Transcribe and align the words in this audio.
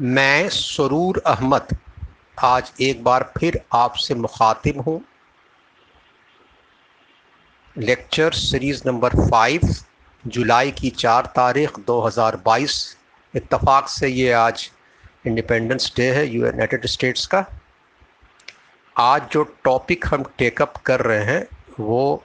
मैं 0.00 0.48
सरूर 0.48 1.22
अहमद 1.26 1.76
आज 2.44 2.72
एक 2.80 3.04
बार 3.04 3.32
फिर 3.38 3.60
आपसे 3.72 4.14
मुखातिब 4.14 4.80
हूँ। 4.80 5.00
लेक्चर 7.78 8.32
सीरीज़ 8.32 8.82
नंबर 8.86 9.10
फाइव, 9.30 9.60
जुलाई 10.26 10.70
की 10.70 10.90
चार 10.90 11.26
तारीख 11.26 11.78
2022 11.80 12.96
इत्तफाक 13.34 13.88
से 13.88 14.08
ये 14.08 14.32
आज 14.32 14.70
इंडिपेंडेंस 15.26 15.92
डे 15.96 16.10
है 16.12 16.26
यूनाइटेड 16.26 16.86
स्टेट्स 16.86 17.26
का। 17.26 17.44
आज 18.96 19.28
जो 19.32 19.42
टॉपिक 19.64 20.04
हम 20.06 20.24
टेकअप 20.38 20.76
कर 20.76 21.00
रहे 21.00 21.24
हैं, 21.24 21.46
वो 21.80 22.24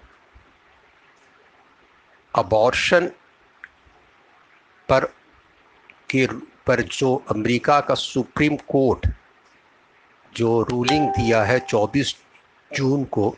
अबॉर्शन 2.35 3.07
पर 4.89 5.05
के 6.09 6.27
पर 6.67 6.81
जो 6.81 7.15
अमेरिका 7.31 7.79
का 7.79 7.95
सुप्रीम 7.95 8.55
कोर्ट 8.67 9.07
जो 10.33 10.61
रूलिंग 10.61 11.09
दिया 11.09 11.43
है 11.43 11.59
24 11.59 12.15
जून 12.71 13.03
को, 13.03 13.35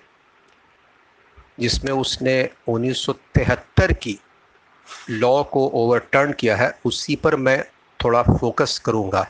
जिसमें 1.60 1.92
उसने 1.92 2.50
1973 2.70 3.94
की 3.94 4.20
लॉ 5.10 5.44
को 5.44 5.68
ओवरटर्न 5.68 6.32
किया 6.32 6.56
है, 6.56 6.74
उसी 6.86 7.16
पर 7.16 7.36
मैं 7.36 7.64
थोड़ा 8.00 8.22
फोकस 8.24 8.80
करूँगा। 8.86 9.26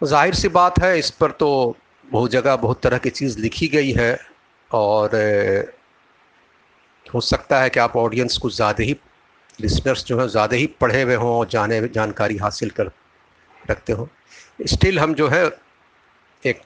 ज़ाहिर 0.00 0.34
सी 0.34 0.48
बात 0.48 0.78
है, 0.78 0.98
इस 0.98 1.10
पर 1.10 1.30
तो 1.30 1.76
बहुत 2.06 2.30
जगह 2.30 2.56
बहुत 2.56 2.80
तरह 2.82 2.98
की 2.98 3.10
चीज़ 3.10 3.38
लिखी 3.38 3.68
गई 3.68 3.92
है 3.92 4.18
और, 4.70 5.10
हो 7.06 7.20
सकता 7.20 7.60
है 7.60 7.70
कि 7.70 7.80
आप 7.80 7.96
ऑडियंस 7.96 8.36
को 8.38 8.50
ज़्यादा 8.50 8.84
ही 8.84 8.96
लिसनर्स 9.60 10.04
जो 10.04 10.20
हैं, 10.20 10.26
ज़्यादा 10.28 10.56
ही 10.56 10.66
पढ़े 10.66 11.02
हुए 11.02 11.14
हों 11.14 11.34
और 11.34 11.48
जाने, 11.48 11.88
जानकारी 11.88 12.36
हासिल 12.36 12.70
कर 12.70 12.90
रखते 13.70 13.92
हो। 13.92 14.08
स्टिल 14.66 14.98
हम 14.98 15.14
जो 15.14 15.28
है, 15.28 15.44
एक, 16.46 16.62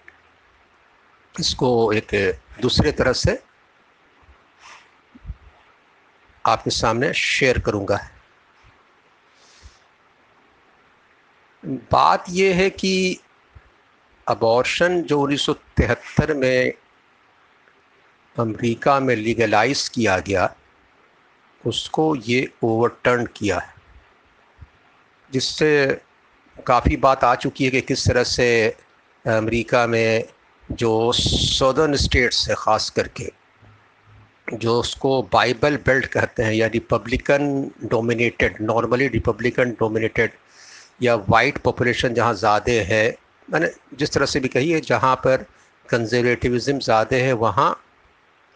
इसको 1.41 1.92
एक 1.92 2.41
दूसरे 2.60 2.92
तरह 2.92 3.12
से 3.12 3.42
आपके 6.46 6.70
सामने 6.70 7.12
शेयर 7.12 7.58
करूँगा। 7.58 7.98
बात 11.92 12.24
यह 12.30 12.56
है 12.56 12.70
कि 12.70 13.20
अबॉर्शन 14.26 15.02
जो 15.02 15.20
1973 15.20 16.34
में 16.34 16.74
अमेरिका 18.36 19.00
में 19.00 19.16
लीगलाइज 19.16 19.88
किया 19.88 20.19
गया 20.19 20.54
उसको 21.64 22.14
ये 22.16 22.48
ओवरटर्न 22.64 23.26
किया 23.36 23.58
है। 23.58 23.72
जिससे 25.30 26.00
काफ़ी 26.66 26.96
बात 26.96 27.24
आ 27.24 27.34
चुकी 27.34 27.64
है 27.64 27.70
कि 27.70 27.80
किस 27.80 28.06
तरह 28.08 28.24
से 28.24 28.46
अमेरिका 29.24 29.86
में 29.86 30.24
जो 30.72 31.12
सदर्न 31.12 31.96
स्टेट्स 31.96 32.48
है, 32.48 32.54
ख़ास 32.54 32.90
करके, 32.90 33.30
जो 34.54 34.78
उसको 34.80 35.22
बाइबल 35.32 35.76
बेल्ट 35.76 36.06
कहते 36.06 36.42
हैं, 36.42 36.52
या 36.52 36.66
Republican 36.66 37.70
dominated 37.84 38.56
normally 38.60 39.08
Republican 39.08 39.70
dominated 39.80 40.32
या 41.02 41.14
वाइट 41.28 41.58
पॉपुलेशन 41.58 42.14
जहाँ 42.14 42.34
ज़्यादा 42.34 42.72
है, 42.84 43.16
मैंने 43.48 43.70
जिस 43.98 44.12
तरह 44.12 44.26
से 44.26 44.40
भी 44.40 44.48
कही 44.48 44.70
है, 44.70 44.80
जहाँ 44.82 45.14
पर 45.16 45.46
कंजर्वेटिविज़म 45.88 46.78
ज़्यादा 46.78 47.16
है, 47.16 47.32
वहाँ 47.34 47.70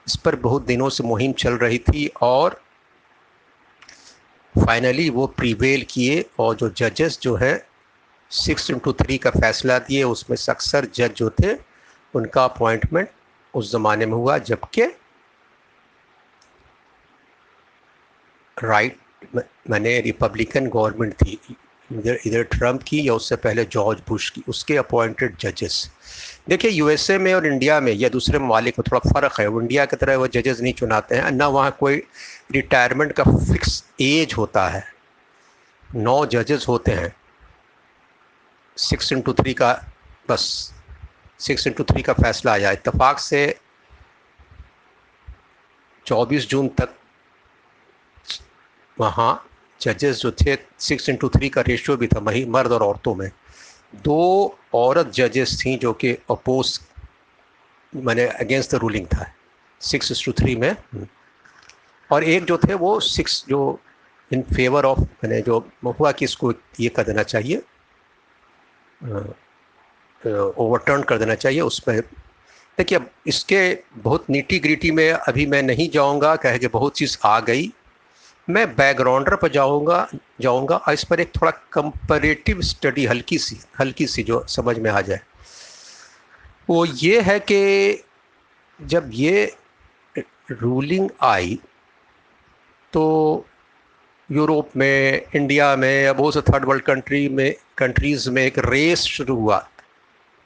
इस 0.06 0.16
पर 0.16 0.36
बहुत 0.36 0.66
दिनों 0.66 0.88
से 0.88 1.04
मुहिम 1.04 1.32
चल 1.34 1.54
रही 1.58 1.78
थी 1.78 2.06
और 2.22 2.60
फाइनली 4.64 5.08
वो 5.10 5.26
प्रीवेल 5.26 5.82
किए 5.90 6.24
और 6.38 6.54
जो 6.56 6.68
जजेस 6.68 7.18
जो 7.22 7.34
है 7.36 7.66
सिक्स 8.30 8.70
इंटू 8.70 8.92
थ्री 8.92 9.18
का 9.18 9.30
फैसला 9.30 9.78
दिए। 9.78 10.02
उसमें 10.04 10.36
अक्सर 10.48 10.84
जज 10.94 11.12
जो 11.16 11.30
थे, 11.30 11.54
उनका 12.14 12.44
अपॉइंटमेंट 12.44 13.08
उस 13.54 13.72
ज़माने 13.72 14.06
में 14.06 14.12
हुआ, 14.12 14.38
जबकि 14.38 14.82
राइट 18.56 18.98
मैंने 19.70 20.00
रिपब्लिकन 20.00 20.66
गवर्नमेंट 20.68 21.14
थी। 21.14 21.38
इधर 21.92 22.18
इधर 22.26 22.42
ट्रंप 22.42 22.82
की 22.82 23.08
या 23.08 23.14
उससे 23.14 23.36
पहले 23.36 23.64
जॉर्ज 23.64 24.02
बुश 24.08 24.30
की, 24.30 24.42
उसके 24.48 24.76
अपॉइंटेड 24.76 25.36
जजेस 25.36 25.90
देखिए 26.48 26.70
यूएसए 26.70 27.18
में 27.18 27.34
और 27.34 27.46
इंडिया 27.46 27.80
में 27.80 27.92
या 27.92 28.08
दूसरे 28.08 28.38
ममालिक 28.38 28.78
में 28.78 28.84
थोड़ा 28.92 29.10
फ़र्क 29.12 29.40
है। 29.40 29.46
वो 29.46 29.60
इंडिया 29.60 29.84
की 29.84 29.96
तरह 29.96 30.16
वो 30.16 30.26
जजेस 30.26 30.60
नहीं 30.60 30.72
चुनाते 30.72 31.16
हैं, 31.16 31.30
ना 31.30 31.48
वहाँ 31.48 31.76
कोई 31.80 32.02
रिटायरमेंट 32.52 33.12
का 33.12 33.24
फिक्स 33.24 33.84
एज 34.00 34.34
होता 34.38 34.68
है। 34.68 34.84
नौ 35.94 36.26
जजेस 36.26 36.66
होते 36.68 36.92
हैं। 36.92 37.14
सिक्स 38.76 39.12
इंटू 39.12 39.32
थ्री 39.32 39.54
का, 39.54 39.72
बस 40.28 40.74
सिक्स 41.38 41.66
इंटू 41.66 41.84
थ्री 41.84 42.02
का 42.02 42.12
फैसला 42.12 42.52
आया। 42.52 42.70
इतफाक़ 42.70 43.18
से 43.18 43.58
24 46.06 46.48
जून 46.48 46.68
तक, 46.68 46.88
वहाँ 49.00 49.44
जजेस 49.80 50.20
जो 50.20 50.30
थे 50.32 50.56
सिक्स 50.78 51.08
इंटू 51.08 51.28
थ्री 51.28 51.48
का 51.48 51.60
रेशियो 51.60 51.96
भी 51.96 52.06
था 52.06 52.18
वही 52.18 52.44
मर्द 52.46 52.72
और 52.72 52.82
औरतों 52.82 53.14
में। 53.14 53.30
दो 53.94 54.58
औरत 54.74 55.10
जजेस 55.14 55.62
थी 55.64 55.76
जो 55.76 55.92
कि 55.92 56.12
अपोज 56.30 56.80
मैंने 57.92 58.26
अगेंस्ट 58.26 58.70
द 58.70 58.74
रूलिंग 58.74 59.06
था। 59.06 59.26
सिक्स 59.80 60.24
टू 60.24 60.32
थ्री 60.32 60.56
में। 60.56 60.74
और 62.10 62.24
एक 62.24 62.44
जो 62.44 62.56
थे, 62.58 62.74
वो 62.74 62.98
सिक्स 63.00 63.44
जो 63.48 63.80
इन 64.30 64.42
फेवर 64.42 64.84
ऑफ़ 64.84 65.00
मैंने 65.00 65.40
जो 65.40 65.58
हुआ 65.84 66.12
कि 66.12 66.24
इसको 66.24 66.52
ये 66.80 66.88
कर 66.88 67.04
देना 67.04 67.22
चाहिए 67.22 67.62
ओवरटर्न 70.58 71.02
कर 71.02 71.18
देना 71.18 71.34
चाहिए 71.34 71.60
उसमें। 71.60 72.00
देखिए, 72.00 72.98
अब 72.98 73.10
इसके 73.26 73.60
बहुत 73.94 74.30
नीटी 74.30 74.58
ग्रीटी 74.58 74.90
में 74.90 75.10
अभी 75.10 75.46
मैं 75.46 75.62
नहीं 75.62 75.88
जाऊँगा, 75.90 76.34
कह 76.36 76.56
के 76.58 76.68
बहुत 76.68 76.96
चीज़ 76.96 77.16
आ 77.24 77.40
गई। 77.40 77.72
मैं 78.48 78.66
बैकग्राउंडर 78.76 79.34
पर 79.36 79.48
जाऊँगा 79.48 80.08
जाऊँगा 80.40 80.76
और 80.76 80.94
इस 80.94 81.04
पर 81.04 81.20
एक 81.20 81.32
थोड़ा 81.36 81.50
कंपरेटिव 81.72 82.60
स्टडी 82.60 83.04
हल्की 83.06 83.38
सी 83.38 83.58
हल्की 83.80 84.06
सी 84.06 84.22
जो 84.22 84.44
समझ 84.48 84.78
में 84.78 84.90
आ 84.90 85.00
जाए। 85.00 85.20
वो 86.70 86.84
ये 86.84 87.20
है 87.20 87.38
कि 87.40 88.04
जब 88.80 89.10
ये 89.12 89.56
रूलिंग 90.50 91.08
आई 91.22 91.58
तो 92.92 93.44
यूरोप 94.30 94.70
में, 94.76 95.22
इंडिया 95.36 95.74
में, 95.76 96.02
या 96.04 96.12
बहुत 96.12 96.34
से 96.34 96.40
थर्ड 96.40 96.64
वर्ल्ड 96.64 96.82
कंट्री 96.82 97.28
में 97.28 97.54
कंट्रीज़ 97.78 98.30
में 98.30 98.42
एक 98.42 98.58
रेस 98.58 99.02
शुरू 99.02 99.34
हुआ 99.34 99.58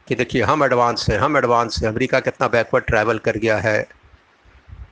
कि 0.08 0.14
देखिए 0.14 0.42
हम 0.42 0.64
एडवांस 0.64 1.06
हैं, 1.10 1.18
हम 1.18 1.36
एडवांस 1.36 1.78
हैं, 1.82 1.88
अमेरिका 1.88 2.20
कितना 2.20 2.48
बैकवर्ड 2.48 2.84
ट्रैवल 2.84 3.18
कर 3.18 3.36
गया 3.36 3.56
है। 3.58 4.01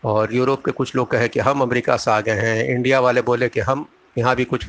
और 0.03 0.35
यूरोप 0.35 0.65
के 0.65 0.71
कुछ 0.73 0.95
लोग 0.97 1.11
कहे 1.11 1.29
कि 1.29 1.41
हम 1.41 1.61
अमेरिका 1.63 1.97
से 1.97 2.11
आ 2.11 2.21
गए 2.21 2.41
हैं। 2.41 2.65
इंडिया 2.67 3.01
वाले 3.01 3.23
बोले 3.23 3.49
कि 3.49 3.61
हम 3.61 3.87
यहाँ 4.17 4.35
भी 4.37 4.45
कुछ 4.45 4.67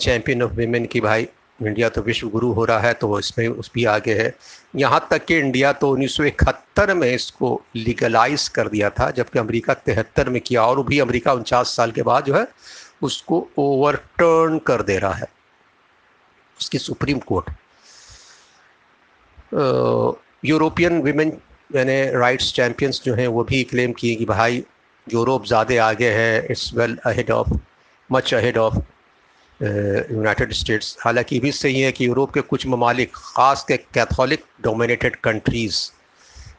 चैम्पियन 0.00 0.42
ऑफ़ 0.42 0.52
वीमेन 0.52 0.86
की 0.86 1.00
भाई, 1.00 1.28
इंडिया 1.60 1.88
तो 1.88 2.02
विश्व 2.02 2.28
गुरु 2.28 2.52
हो 2.52 2.64
रहा 2.64 2.78
है 2.78 2.92
तो 2.94 3.08
वो 3.08 3.18
इसमें 3.18 3.46
उस 3.48 3.70
भी 3.74 3.84
आगे 3.86 4.14
है। 4.14 4.34
यहाँ 4.76 5.06
तक 5.10 5.24
कि 5.24 5.36
इंडिया 5.38 5.72
तो 5.72 5.90
उन्नीस 5.90 6.16
सौ 6.16 6.24
इकहत्तर 6.24 6.94
में 6.94 7.10
इसको 7.12 7.60
लीगलाइज 7.76 8.48
कर 8.48 8.68
दिया 8.68 8.90
था, 8.90 9.10
जबकि 9.10 9.38
अमेरिका 9.38 9.74
तिहत्तर 9.76 10.28
में 10.28 10.40
किया, 10.40 10.62
और 10.62 10.82
भी 10.84 10.98
अमेरिका 11.00 11.32
उनचास 11.32 11.76
साल 11.76 11.90
के 11.92 12.02
बाद 12.02 12.24
जो 12.24 12.34
है, 12.34 12.46
उसको 13.02 13.46
ओवरटर्न 13.58 14.58
कर 14.66 14.82
दे 14.82 14.98
रहा 14.98 15.12
है, 15.12 15.28
उसकी 16.58 16.78
सुप्रीम 16.78 17.18
कोर्ट। 17.26 17.50
यूरोपियन 20.44 21.00
वीमेन 21.02 21.30
यानी 21.74 21.94
राइट्स 22.18 22.52
चैम्पियंस 22.54 23.00
जो 23.04 23.14
हैं 23.14 23.26
वो 23.28 23.44
भी 23.44 23.62
क्लेम 23.64 23.92
किए 23.92 24.14
कि 24.16 24.24
भाई, 24.24 24.62
यूरोप 25.06 25.46
ज़्यादा 25.46 25.84
आगे 25.84 26.10
है 26.10 26.46
it's 26.50 26.72
well 26.74 26.96
ahead 27.06 27.30
of 27.30 27.48
much 28.10 28.34
ahead 28.34 28.58
of 28.58 28.76
United 29.60 30.52
States 30.52 30.96
हालाँकि 31.00 31.38
भी 31.40 31.52
सही 31.52 31.80
है 31.80 31.90
कि 31.92 32.06
यूरोप 32.06 32.32
के 32.34 32.40
कुछ 32.40 32.66
ममालिक, 32.66 33.12
ख़ास 33.14 33.64
के 33.68 33.76
कैथोलिक 33.76 34.44
डोमिनेटेड 34.62 35.16
कंट्रीज़ 35.24 35.80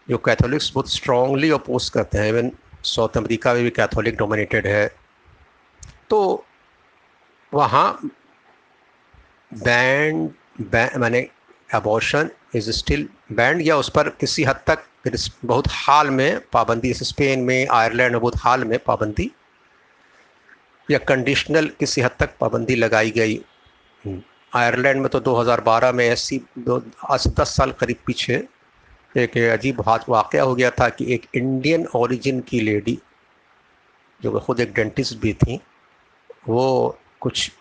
जो 0.09 0.17
कैथोलिक्स 0.25 0.71
बहुत 0.73 0.91
स्ट्रांगली 0.91 1.49
अपोज 1.51 1.89
करते 1.89 2.17
हैं. 2.17 2.27
इवन 2.29 2.51
साउथ 2.85 3.17
अमेरिका 3.17 3.53
में 3.53 3.63
भी 3.63 3.69
कैथोलिक 3.69 4.17
डोमिनेटेड 4.17 4.67
है. 4.67 4.87
तो 6.09 6.45
वहाँ 7.51 7.99
बैंड 9.51 10.29
मैंने 10.97 11.27
अबॉर्शन 11.73 12.29
इज़ 12.55 12.69
स्टिल 12.71 13.07
बैंड 13.31 13.61
या 13.67 13.77
उस 13.77 13.89
पर 13.89 14.09
किसी 14.19 14.43
हद 14.43 14.59
तक 14.67 14.83
बहुत 15.05 15.67
हाल 15.69 16.09
में 16.09 16.39
पाबंदी 16.53 16.93
स्पेन 16.93 17.39
में, 17.39 17.67
आयरलैंड 17.67 18.11
में 18.11 18.21
बहुत 18.21 18.35
हाल 18.37 18.63
में 18.65 18.77
पाबंदी 18.79 19.31
या 20.89 20.97
कंडीशनल 21.07 21.67
किसी 21.79 22.01
हद 22.01 22.11
तक 22.19 22.35
पाबंदी 22.39 22.75
लगाई 22.75 23.11
गई। 23.11 23.39
आयरलैंड 24.51 25.01
में 25.01 25.09
तो 25.09 25.19
2012 25.19 25.91
में 25.91 26.07
ऐसी 26.07 26.41
दो 26.59 26.79
दस 27.09 27.55
साल 27.57 27.71
करीब 27.71 27.97
पीछे 28.05 28.43
एक 29.17 29.37
अजीब 29.37 29.81
हाथ 29.87 30.09
वाक़ 30.09 30.35
हो 30.37 30.55
गया 30.55 30.69
था 30.71 30.89
कि 30.89 31.13
एक 31.13 31.25
इंडियन 31.35 31.85
ओरिजिन 31.95 32.39
की 32.49 32.59
लेडी, 32.59 32.97
जो 34.19 34.39
ख़ुद 34.39 34.59
एक 34.59 34.73
डेंटिस्ट 34.73 35.17
भी 35.19 35.33
थी, 35.33 35.59
वो 36.47 36.97
कुछ 37.21 37.51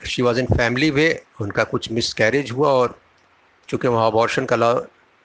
she 0.00 0.22
was 0.22 0.40
in 0.40 0.46
family 0.46 0.90
way 0.90 1.22
उनका 1.40 1.64
कुछ 1.64 1.90
मिस 1.92 2.12
कैरेज 2.14 2.50
हुआ 2.50 2.68
और 2.70 2.98
चूँकि 3.68 3.88
वहाँ 3.88 4.06
अबॉर्शन 4.10 4.44
का 4.44 4.56
लॉ 4.56 4.74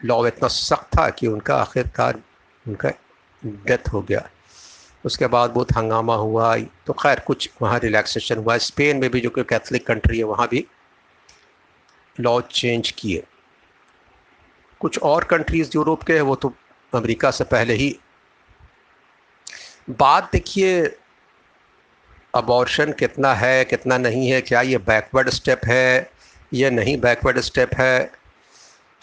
लॉ 0.02 0.26
इतना 0.28 0.48
सख्त 0.48 0.98
था 0.98 1.10
कि 1.10 1.28
उनका 1.28 1.56
आखिरकार 1.56 2.22
उनका 2.66 2.92
डेथ 3.44 3.90
हो 3.90 4.02
गया। 4.02 4.28
उसके 5.06 5.28
बाद 5.28 5.50
बहुत 5.50 5.72
हंगामा 5.72 6.16
हुआ 6.16 6.56
तो 6.88 6.94
खैर 6.94 7.20
कुछ 7.20 7.50
वहाँ 7.62 7.80
रिलैक्सेशन 7.80 8.38
हुआ। 8.38 8.58
स्पेन 8.58 8.98
में 8.98 9.10
भी 9.12 9.22
जो 9.22 9.30
कि 9.30 9.44
कैथलिक 9.44 9.88
कंट्री 9.88 10.18
है, 10.18 10.24
वहाँ 10.24 10.48
भी 10.48 10.66
लॉ 12.20 12.40
चेंज 12.42 12.92
किए। 12.92 13.24
कुछ 14.82 15.00
और 15.00 15.24
कंट्रीज़ 15.24 15.72
यूरोप 15.76 16.04
के 16.04 16.14
हैं, 16.14 16.22
वो 16.22 16.36
तो 16.36 16.54
अमेरिका 16.94 17.32
से 17.32 17.44
पहले 17.44 17.74
ही। 17.74 17.98
बात 19.90 20.30
देखिए 20.32 20.98
अबॉर्शन 22.36 22.92
कितना 22.92 23.34
है, 23.34 23.66
कितना 23.66 23.98
नहीं 23.98 24.30
है, 24.30 24.42
क्या 24.42 24.62
ये 24.62 24.78
बैकवर्ड 24.78 25.30
स्टेप 25.30 25.62
है, 25.66 26.12
या 26.54 26.70
नहीं 26.70 26.98
बैकवर्ड 26.98 27.40
स्टेप 27.40 27.74
है? 27.74 28.17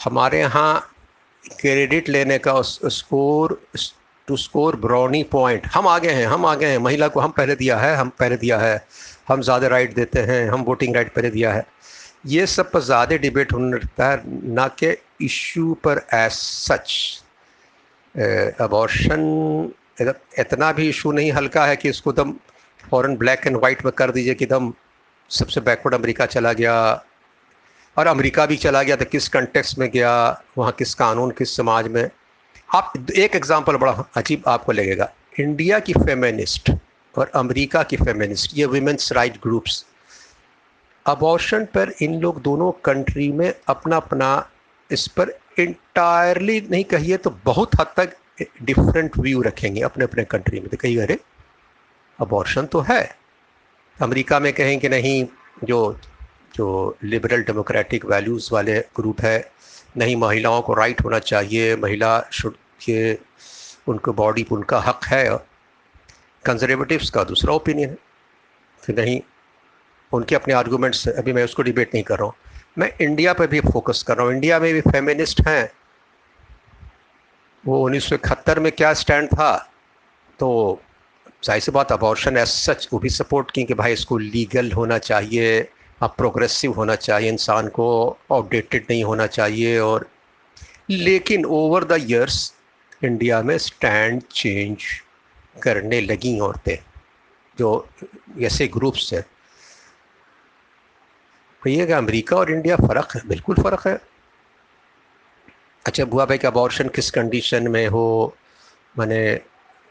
हमारे 0.05 0.41
यहाँ 0.41 0.91
क्रेडिट 1.61 2.09
लेने 2.09 2.39
का 2.39 2.61
score, 2.63 3.61
to 4.29 4.37
score 4.37 4.77
brownie 4.77 5.23
point. 5.33 5.67
हम 5.75 5.87
आगे 5.89 6.11
हैं, 6.11 6.27
हम 6.27 6.47
आगे 6.47 6.67
हैं। 6.67 6.79
महिला 6.79 7.09
को 7.09 7.21
हम 7.21 7.31
पहले 7.31 7.55
दिया 7.57 7.77
है, 7.79 7.95
हम 7.97 8.09
पहले 8.19 8.37
दिया 8.37 8.59
है। 8.59 8.85
हम 9.29 9.43
ज़्यादा 9.43 9.69
राइट 9.69 9.95
देते 9.95 10.21
हैं, 10.21 10.49
हम 10.51 10.63
वोटिंग 10.63 10.95
राइट 10.97 11.13
पहले 11.15 11.31
दिया 11.31 11.53
है। 11.53 11.67
ये 12.27 12.47
सब 12.47 12.71
पर 12.71 12.81
ज़्यादा 12.81 13.17
डिबेट 13.17 13.53
होने 13.53 13.77
लगता 13.77 14.11
है, 14.11 14.23
ना 14.27 14.67
कि 14.69 14.97
इशू 15.23 15.75
पर 15.85 16.07
एज 16.15 16.33
सच 16.33 17.23
अबॉर्शन 18.61 19.73
इतना 20.01 20.71
भी 20.73 20.89
इशू 20.89 21.13
नहीं, 21.13 21.33
हल्का 21.33 21.65
है 21.67 21.77
कि 21.77 21.89
इसको 21.89 22.13
दम 22.13 22.33
फ़ौरन 22.85 23.17
ब्लैक 23.17 23.47
एंड 23.47 23.57
वाइट 23.57 23.85
में 23.85 23.93
कर 23.99 24.11
दीजिए 24.11 24.35
कि 24.35 24.47
दम 24.47 24.73
सबसे 25.31 25.61
बैकवर्ड 25.61 25.95
अमेरिका 25.95 26.27
चला 26.27 26.53
गया। 26.53 27.05
और 27.97 28.07
अमेरिका 28.07 28.47
भी 28.47 28.57
चला 28.57 28.83
गया 28.83 28.97
तो 28.97 29.05
किस 29.05 29.29
कंटेक्स 29.29 29.79
में 29.79 29.89
गया, 29.91 30.43
वहाँ 30.59 30.73
किस 30.73 30.95
कानून, 30.95 31.31
किस 31.31 31.57
समाज 31.57 31.89
में? 31.89 32.09
आप 32.75 32.93
एक 33.17 33.37
एग्जांपल 33.37 33.77
बड़ा 33.77 33.93
अजीब 34.17 34.43
आपको 34.49 34.73
लगेगा। 34.73 35.13
इंडिया 35.41 35.79
की 35.79 35.93
फेमिनिस्ट 35.95 36.71
और 37.15 37.31
अमेरिका 37.35 37.83
की 37.83 37.97
फेमिनिस्ट 37.97 38.53
ये 38.55 38.65
वुमेंस 38.65 39.13
राइट 39.13 39.37
ग्रुप्स 39.43 39.85
अबॉर्शन 41.07 41.65
पर 41.65 41.93
इन 42.03 42.21
लोग 42.21 42.41
दोनों 42.43 42.71
कंट्री 42.85 43.31
में 43.33 43.53
अपना 43.69 43.97
अपना 43.97 44.29
इस 44.91 45.07
पर 45.09 45.31
इंटायरली 45.59 46.61
नहीं 46.71 46.85
कहिए 46.85 47.17
तो 47.17 47.31
बहुत 47.45 47.71
हद 47.81 47.93
तक 47.97 48.17
डिफरेंट 48.63 49.19
व्यू 49.19 49.43
रखेंगे 49.43 49.81
अपने 49.81 50.05
अपने 50.05 50.25
कंट्री 50.25 50.61
में। 50.61 50.69
तो 50.69 50.77
कही 50.77 50.97
अरे 50.99 51.19
अबॉर्शन 52.19 52.67
तो 52.67 52.81
है। 52.81 53.17
अमेरिका 53.97 54.39
में 54.41 54.53
कहें 54.53 54.79
कि 54.81 54.89
नहीं, 54.89 55.27
जो 55.65 55.99
जो 56.55 56.97
लिबरल 57.05 57.43
डेमोक्रेटिक 57.43 58.05
वैल्यूज़ 58.05 58.49
वाले 58.53 58.79
ग्रुप 58.97 59.21
है, 59.21 59.39
नहीं 59.97 60.17
महिलाओं 60.17 60.61
को 60.63 60.75
राइट 60.75 61.05
होना 61.05 61.19
चाहिए। 61.21 61.75
महिला 61.77 62.21
शुड 62.33 62.55
के 62.85 63.15
उनको 63.89 64.13
बॉडी 64.13 64.43
पर 64.43 64.57
उनका 64.57 64.79
हक 64.81 65.05
है। 65.05 65.29
कंजर्वेटिव्स 66.45 67.11
का 67.11 67.25
दूसरा 67.25 67.55
ओपिनियन 67.55 67.91
है 67.91 67.97
कि 68.83 68.93
नहीं, 68.93 69.21
उनके 70.13 70.35
अपने 70.35 70.55
आर्गूमेंट्स 70.55 71.07
अभी 71.09 71.33
मैं 71.33 71.45
उसको 71.45 71.63
डिबेट 71.63 71.95
नहीं 71.95 72.05
कर 72.05 72.19
रहा 72.19 72.27
हूँ। 72.27 72.35
मैं 72.79 72.91
इंडिया 73.01 73.33
पर 73.33 73.47
भी 73.47 73.61
फोकस 73.63 74.03
कर 74.03 74.17
रहा 74.17 74.27
हूँ। 74.27 74.35
इंडिया 74.35 74.59
में 74.61 74.73
भी 74.75 74.81
फेमिनिस्ट 74.81 75.41
हैं। 75.49 75.71
वो 77.65 77.85
उन्नीस 77.85 78.13
में 78.59 78.73
क्या 78.73 78.93
स्टैंड 78.95 79.29
था? 79.29 79.57
तो 80.39 80.81
ज़ाहिर 81.45 81.63
सी 81.63 81.73
बात 81.73 81.93
अबॉर्शन 81.93 82.37
एज 82.37 82.49
सच 82.49 82.89
वो 82.93 82.99
भी 82.99 83.09
सपोर्ट 83.09 83.51
की 83.51 83.65
कि 83.65 83.75
भाई 83.75 83.93
इसको 83.93 84.19
लीगल 84.19 84.71
होना 84.73 84.99
चाहिए। 84.99 85.61
अब 86.03 86.15
प्रोग्रेसिव 86.19 86.73
होना 86.73 86.95
चाहिए, 86.95 87.29
इंसान 87.29 87.69
को 87.69 88.19
आउटडेटेड 88.33 88.87
नहीं 88.91 89.05
होना 89.05 89.27
चाहिए 89.27 89.79
और 89.79 90.09
लेकिन 90.91 91.45
ओवर 91.45 91.85
द 91.85 91.93
इयर्स 91.93 92.55
इंडिया 93.05 93.43
में 93.43 93.59
स्टैंड 93.59 94.23
चेंज 94.23 94.83
करने 95.63 96.01
लगी 96.01 96.39
औरतें, 96.41 96.77
जो 97.59 97.89
ऐसे 98.41 98.69
ग्रुप्स 98.69 99.13
हैं। 99.15 99.25
भैया 101.65 101.87
क्या 101.87 101.99
अमेरिका 101.99 102.37
और 102.37 102.51
इंडिया 102.51 102.77
फ़र्क 102.77 103.17
है, 103.17 103.21
बिल्कुल 103.27 103.57
फ़र्क 103.57 103.87
है। 103.87 104.01
अच्छा 105.87 106.05
बुआ 106.05 106.27
भाई 106.27 106.39
का 106.39 106.49
अबॉर्शन 106.49 106.89
किस 106.89 107.11
कंडीशन 107.11 107.69
में 107.69 107.87
हो? 107.87 108.37
मैंने 108.99 109.41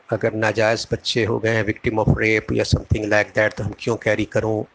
अगर 0.09 0.33
नाजायज़ 0.33 0.88
बच्चे 0.91 1.25
हो 1.25 1.39
गए 1.39 1.49
हैं 1.49 1.63
विक्टिम 1.63 1.99
ऑफ़ 1.99 2.09
रेप 2.19 2.51
या 2.53 2.63
समथिंग 2.63 3.06
लाइक 3.06 3.27
दैट 3.27 3.53
तो 3.53 3.63
हम 3.63 3.73
क्यों 3.79 3.95
कैरी 3.95 4.25
करूँ? 4.25 4.65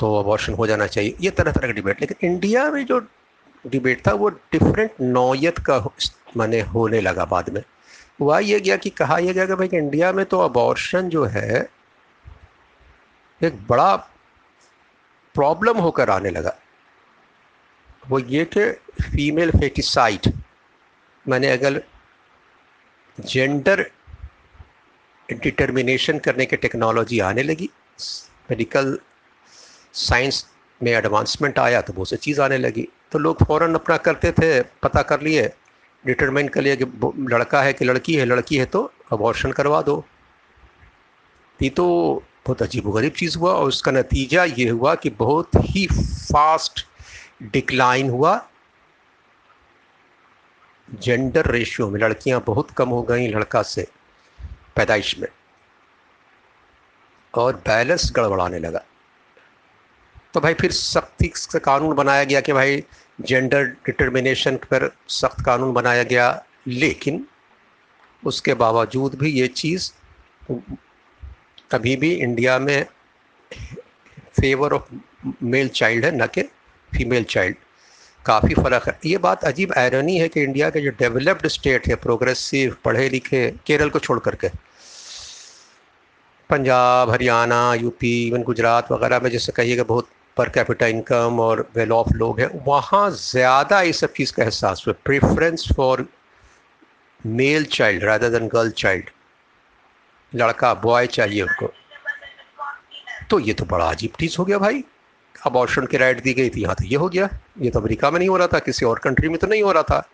तो 0.00 0.14
अबॉर्शन 0.16 0.54
हो 0.54 0.66
जाना 0.66 0.86
चाहिए। 0.86 1.14
ये 1.20 1.30
तरह 1.30 1.52
तरह 1.52 1.66
का 1.66 1.72
डिबेट 1.72 2.00
लेकिन 2.00 2.28
इंडिया 2.28 2.70
में 2.70 2.84
जो 2.86 2.98
डिबेट 3.64 4.06
था, 4.06 4.12
वो 4.12 4.28
डिफरेंट 4.28 4.90
नौयत 5.00 5.58
का 5.66 5.78
माने 6.36 6.60
होने 6.62 7.00
लगा 7.00 7.24
बाद 7.24 7.48
में। 7.50 7.62
हुआ 8.20 8.38
ये 8.38 8.58
गया 8.60 8.76
कि 8.76 8.90
कहा 8.90 9.18
यह 9.18 9.32
गया 9.32 9.46
कि 9.46 9.54
भाई 9.54 9.68
इंडिया 9.74 10.12
में 10.12 10.24
तो 10.26 10.38
अबॉर्शन 10.40 11.08
जो 11.08 11.24
है, 11.26 11.68
एक 13.40 13.66
बड़ा 13.68 13.94
प्रॉब्लम 15.34 15.78
होकर 15.78 16.10
आने 16.10 16.30
लगा। 16.30 16.56
वो 18.08 18.18
ये 18.18 18.44
कि 18.46 18.70
फीमेल 19.02 19.50
फेटिसाइड 19.50 20.32
मैंने 21.26 21.50
अगर 21.50 21.82
जेंडर 23.18 23.90
डिटर्मिनेशन 25.28 26.18
करने 26.18 26.46
की 26.46 26.56
टेक्नोलॉजी 26.56 27.18
आने 27.20 27.42
लगी 27.42 27.68
मेडिकल 28.50 28.98
साइंस 29.94 30.46
में 30.80 30.92
एडवांसमेंट 30.92 31.58
आया 31.58 31.80
तो 31.80 31.92
बहुत 31.92 32.08
सी 32.08 32.16
चीज़ 32.18 32.40
आने 32.40 32.58
लगी। 32.58 32.88
तो 33.12 33.18
लोग 33.18 33.44
फ़ौरन 33.44 33.74
अपना 33.74 33.96
करते 33.98 34.32
थे, 34.32 34.60
पता 34.62 35.02
कर 35.02 35.20
लिए 35.20 35.52
डिटरमाइन 36.04 36.48
कर 36.48 36.62
लिया 36.62 36.74
कि 36.74 36.84
लड़का 37.30 37.62
है 37.62 37.72
कि 37.72 37.84
लड़की 37.84 38.14
है 38.14 38.24
लड़की 38.24 38.56
है 38.56 38.64
तो 38.66 38.90
अबॉर्शन 39.12 39.52
करवा 39.52 39.80
दो। 39.82 40.04
ये 41.60 41.68
तो 41.70 41.86
बहुत 42.46 42.62
अजीब 42.62 42.90
गरीब 42.92 43.12
चीज़ 43.12 43.38
हुआ 43.38 43.52
और 43.52 43.68
उसका 43.68 43.92
नतीजा 43.92 44.44
ये 44.44 44.68
हुआ 44.68 44.94
कि 44.94 45.10
बहुत 45.10 45.50
ही 45.56 45.86
फास्ट 45.86 46.84
डिक्लाइन 47.42 48.10
हुआ। 48.10 48.40
जेंडर 50.88 51.46
रेशियो 51.46 51.88
में 51.90 51.98
लड़कियाँ 52.00 52.42
बहुत 52.46 52.70
कम 52.70 52.88
हो 52.88 53.02
गई 53.02 53.28
लड़का 53.28 53.62
से 53.64 53.86
पैदाइश 54.76 55.18
में 55.18 55.28
और 57.34 57.56
बैलेंस 57.66 58.10
गड़बड़ाने 58.16 58.58
लगा। 58.58 58.84
तो 60.34 60.40
भाई 60.40 60.54
फिर 60.54 60.72
सख्ती 60.72 61.30
से 61.36 61.58
कानून 61.58 61.94
बनाया 61.96 62.24
गया 62.24 62.40
कि 62.40 62.52
भाई 62.52 62.82
जेंडर 63.20 63.64
डिटर्मिनेशन 63.86 64.56
पर 64.64 64.90
सख्त 65.10 65.44
कानून 65.46 65.72
बनाया 65.72 66.02
गया। 66.02 66.44
लेकिन 66.68 67.24
उसके 68.22 68.54
बावजूद 68.54 69.14
भी 69.14 69.30
ये 69.30 69.46
चीज़ 69.48 69.90
अभी 71.74 71.94
भी 71.96 72.10
इंडिया 72.14 72.58
में 72.58 72.86
फेवर 74.40 74.72
ऑफ़ 74.72 74.88
मेल 75.42 75.68
चाइल्ड 75.70 76.04
है, 76.04 76.10
न 76.16 76.26
कि 76.26 76.42
फीमेल 76.92 77.24
चाइल्ड 77.24 77.56
काफ़ी 78.26 78.54
फ़र्क 78.54 78.88
है। 78.88 78.98
ये 79.06 79.18
बात 79.18 79.44
अजीब 79.44 79.72
आयरनी 79.78 80.16
है 80.18 80.28
कि 80.28 80.42
इंडिया 80.42 80.70
के 80.70 80.80
जो 80.80 80.90
डेवलप्ड 80.98 81.46
स्टेट 81.48 81.86
है 81.88 81.94
प्रोग्रेसिव 81.96 82.76
पढ़े 82.84 83.08
लिखे 83.08 83.50
केरल 83.66 83.90
को 83.90 83.98
छोड़ 83.98 84.18
करके, 84.18 84.48
पंजाब, 86.50 87.10
हरियाणा 87.10 87.62
यूपी 87.74 88.12
इवन 88.26 88.42
गुजरात 88.42 88.92
वगैरह 88.92 89.20
में 89.20 89.30
जैसे 89.30 89.52
कहिएगा 89.52 89.84
बहुत 89.84 90.08
पर 90.36 90.48
कैपिटा 90.48 90.86
इनकम 90.86 91.40
और 91.40 91.68
वेल 91.76 91.92
ऑफ़ 91.92 92.12
लोग 92.14 92.40
हैं, 92.40 92.48
वहाँ 92.66 93.10
ज़्यादा 93.10 93.80
इस 93.82 94.00
सब 94.00 94.12
चीज़ 94.12 94.32
का 94.32 94.42
एहसास 94.42 94.84
हुआ। 94.86 94.94
Preference 95.04 95.68
for 95.76 96.06
male 97.20 97.64
child 97.72 98.04
rather 98.04 98.30
than 98.30 98.48
girl 98.48 98.70
child 98.78 99.10
लड़का 100.32 100.72
बॉय 100.74 101.06
चाहिए 101.06 101.42
उनको। 101.42 101.72
तो 103.30 103.38
ये 103.40 103.52
तो 103.52 103.64
बड़ा 103.64 103.84
अजीब 103.84 104.12
चीज़ 104.20 104.36
हो 104.38 104.44
गया 104.44 104.58
भाई। 104.58 104.84
अबॉर्शन 105.46 105.86
की 105.86 105.96
राइट 105.96 106.22
दी 106.22 106.32
गई 106.34 106.50
थी, 106.50 106.62
यहाँ 106.62 106.74
तो 106.74 106.84
ये 106.84 106.96
हो 106.96 107.08
गया। 107.08 107.28
ये 107.60 107.70
तो 107.70 107.80
अमेरिका 107.80 108.10
में 108.10 108.18
नहीं 108.18 108.28
हो 108.28 108.36
रहा 108.36 108.46
था, 108.46 108.58
किसी 108.58 108.86
और 108.86 108.98
कंट्री 108.98 109.28
में 109.28 109.38
तो 109.38 109.46
नहीं 109.46 109.62
हो 109.62 109.72
रहा 109.72 109.82
था। 109.82 110.06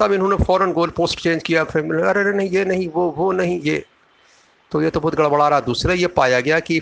तब 0.00 0.12
इन्होंने 0.12 0.36
फ़ौरन 0.44 0.72
गोल 0.72 0.90
पोस्ट 0.90 1.20
चेंज 1.20 1.42
किया, 1.42 1.64
फिर 1.64 1.84
अरे 1.84 2.20
अरे, 2.20 2.32
नहीं, 2.32 2.50
ये 2.50 2.64
नहीं, 2.64 2.88
वो 2.88 3.08
वो 3.10 3.30
नहीं, 3.32 3.60
ये। 3.60 3.84
तो 4.72 4.82
ये 4.82 4.90
तो 4.90 5.00
बहुत 5.00 5.14
गड़बड़ा 5.14 5.48
रहा। 5.48 5.60
दूसरा 5.60 5.94
ये 5.94 6.06
पाया 6.06 6.40
गया 6.40 6.60
कि 6.60 6.80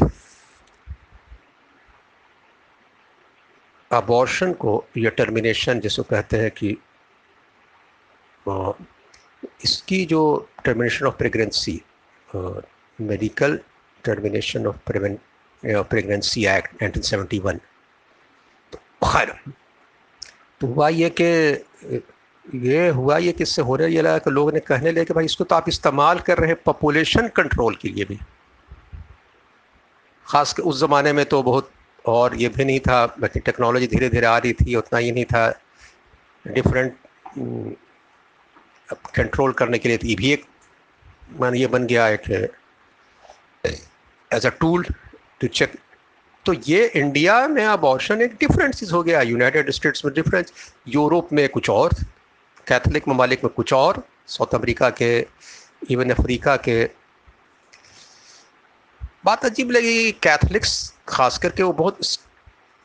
अबॉर्शन 3.97 4.53
को 4.63 4.73
या 4.97 5.11
टर्मिनेशन 5.19 5.81
जिसको 5.81 6.03
कहते 6.03 6.39
हैं 6.39 6.51
कि 6.51 6.77
इसकी 9.65 10.05
जो 10.07 10.21
termination 10.65 11.07
of 11.07 11.17
pregnancy 11.17 11.81
medical 12.99 13.59
termination 14.05 14.67
of 14.67 14.77
pregnancy 15.63 16.45
act 16.47 16.83
1971 16.83 17.59
तो 18.73 18.79
खैर 19.05 19.33
तो 20.61 20.67
हुआ 20.67 20.89
ये 20.89 21.11
कि, 21.21 21.25
ये 22.67 22.89
हुआ 22.89 23.17
ये 23.19 23.33
किससे 23.33 23.63
हो 23.63 23.77
रहा 23.77 23.87
है, 23.87 23.93
ये 23.93 24.03
लगा 24.03 24.19
कि 24.19 24.31
लोगों 24.31 24.53
ने 24.53 24.61
कहने 24.61 24.91
लगे 24.91 25.05
कि 25.05 25.15
भाई 25.15 25.25
इसको 25.25 25.45
तो 25.45 25.55
आप 25.55 25.69
इस्तेमाल 25.69 26.19
कर 26.27 26.39
रहे 26.39 26.49
हैं 26.49 26.57
पॉपुलेशन 26.65 27.29
कंट्रोल 27.37 27.75
के 27.77 27.89
लिए 27.89 28.05
भी। 28.05 28.19
ख़ास 30.27 30.55
उस 30.61 30.81
ज़माने 30.81 31.13
में 31.13 31.25
तो 31.27 31.43
बहुत 31.43 31.71
और 32.05 32.35
ये 32.37 32.49
भी 32.49 32.65
नहीं 32.65 32.81
था 32.81 33.05
बल्कि 33.21 33.41
टेक्नोलॉजी 33.41 33.87
धीरे 33.87 34.09
धीरे 34.09 34.27
आ 34.27 34.37
रही 34.39 34.53
थी, 34.53 34.75
उतना 34.77 34.99
ही 34.99 35.13
नहीं 35.13 35.25
था। 35.25 35.49
डिफरेंट 36.45 36.95
कंट्रोल 39.17 39.53
करने 39.53 39.79
के 39.79 39.89
लिए 39.89 39.99
ये 40.05 40.15
भी 40.15 40.33
एक, 40.33 40.45
मान 41.41 41.55
ये 41.55 41.67
बन 41.67 41.87
गया 41.87 42.09
एक 42.09 42.31
as 44.31 44.47
a 44.47 44.51
tool 44.61 44.85
to 45.41 45.47
check 45.47 45.79
तो 46.47 46.53
ये 46.67 46.87
इंडिया 46.97 47.37
में 47.49 47.65
अब 47.65 47.79
अबॉर्शन 47.79 48.23
एक 48.23 48.35
डिफरेंट 48.41 48.75
चीज़ 48.75 48.93
हो 48.93 49.03
गया। 49.03 49.21
यूनाइटेड 49.23 49.71
स्टेट्स 49.71 50.05
में 50.05 50.13
डिफरेंस 50.15 50.53
यूरोप 50.89 51.33
में 51.33 51.49
कुछ 51.49 51.71
और 51.71 51.95
कैथलिक 52.67 53.09
ममालिक 53.09 53.45
में 53.45 53.53
कुछ 53.57 53.73
और 53.73 54.03
साउथ 54.29 54.55
अमेरिका 54.55 54.91
के 55.01 55.09
इवन 55.91 56.11
अफ्रीका 56.11 56.57
के। 56.69 56.85
बात 59.25 59.45
अजीब 59.45 59.71
लगी 59.71 60.11
कैथलिक्स 60.23 60.73
खास 61.09 61.39
करके 61.39 61.63
वो 61.63 61.73
बहुत 61.73 61.99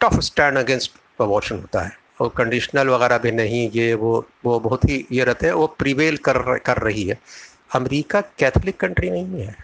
टफ 0.02 0.20
स्टैंड 0.24 0.58
अगेंस्ट 0.58 0.92
अबॉर्शन 1.22 1.56
होता 1.56 1.82
है। 1.82 1.98
और 2.22 2.30
कंडीशनल 2.38 2.90
वगैरह 2.90 3.18
भी 3.18 3.32
नहीं, 3.32 3.70
ये 3.72 3.94
वो 3.94 4.26
वो 4.46 4.60
बहुत 4.60 4.86
ही, 4.86 5.06
ये 5.12 5.24
रहते 5.24 5.48
हैं, 5.48 5.54
वो 5.54 5.68
प्रिवेल 5.80 6.18
कर 6.20 6.58
कर 6.60 6.78
रही 6.78 7.04
है। 7.04 7.20
अमेरिका 7.76 8.22
कैथलिक 8.40 8.80
कंट्री 8.80 9.10
नहीं 9.10 9.42
है। 9.42 9.56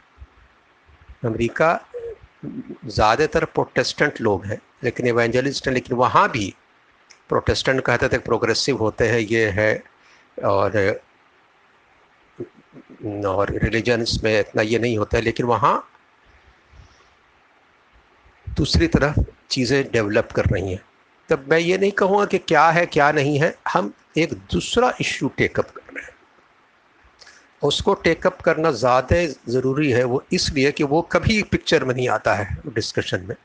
अमेरिका 1.26 1.80
ज़्यादातर 2.46 3.46
प्रोटेस्टेंट 3.48 4.22
लोग 4.22 4.46
हैं, 4.46 4.60
लेकिन 4.84 5.08
एवेंजलिस्ट 5.08 5.68
हैं, 5.68 5.74
लेकिन 5.74 5.98
वहाँ 5.98 6.30
भी 6.32 6.54
प्रोटेस्टेंट 7.30 7.82
कहते 7.82 8.10
थे 8.10 8.18
प्रोग्रेसिव 8.22 8.78
होते 8.78 9.08
हैं, 9.10 9.20
ये 9.22 9.50
है, 9.52 9.84
और 10.38 11.00
और 13.26 13.52
रिलीजन्स 13.54 14.24
में 14.24 14.40
इतना 14.40 14.62
ये 14.64 14.80
नहीं 14.80 14.98
होता 14.98 15.18
है 15.18 15.24
लेकिन 15.24 15.46
वहाँ 15.46 15.76
दूसरी 18.58 18.88
तरफ़ 18.88 19.20
चीज़ें 19.50 19.92
डेवलप 19.92 20.32
कर 20.32 20.46
रही 20.46 20.72
हैं। 20.72 20.82
तब 21.30 21.46
मैं 21.52 21.60
ये 21.60 21.78
नहीं 21.78 21.92
कहूँगा 21.92 22.26
कि 22.26 22.38
क्या 22.38 22.70
है, 22.70 22.86
क्या 22.86 23.12
नहीं 23.12 23.40
है। 23.40 23.54
हम 23.68 23.94
एक 24.18 24.34
दूसरा 24.52 24.94
इश्यू 25.02 25.30
टेकअप 25.38 25.70
कर 25.70 25.94
रहे 25.94 26.04
हैं। 26.04 26.14
उसको 27.62 27.94
टेकअप 27.94 28.42
करना 28.42 28.72
ज़्यादा 28.74 29.26
ज़रूरी 29.52 29.92
है, 29.92 30.04
वो 30.04 30.24
इसलिए 30.34 30.72
कि 30.72 30.84
वो 30.84 31.02
कभी 31.12 31.42
पिक्चर 31.44 31.84
में 31.84 31.94
नहीं 31.96 32.08
आता 32.10 32.34
है 32.36 32.58
डिस्कशन 32.68 33.26
में। 33.30 33.36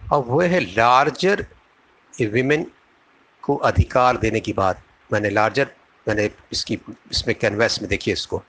और 0.00 0.22
वो 0.24 0.40
है 0.40 0.60
लार्जर 0.60 1.46
विमेन 2.14 2.66
को 3.44 3.56
अधिकार 3.64 4.16
देने 4.16 4.40
की 4.40 4.52
बात। 4.52 4.80
मैंने 5.10 5.30
लार्जर 5.30 5.70
मैंने 6.06 6.30
इसकी, 6.52 6.78
इसमें 7.10 7.34
कैनवास 7.38 7.80
में 7.82 7.88
देखिए 7.90 8.14
इसको। 8.14 8.42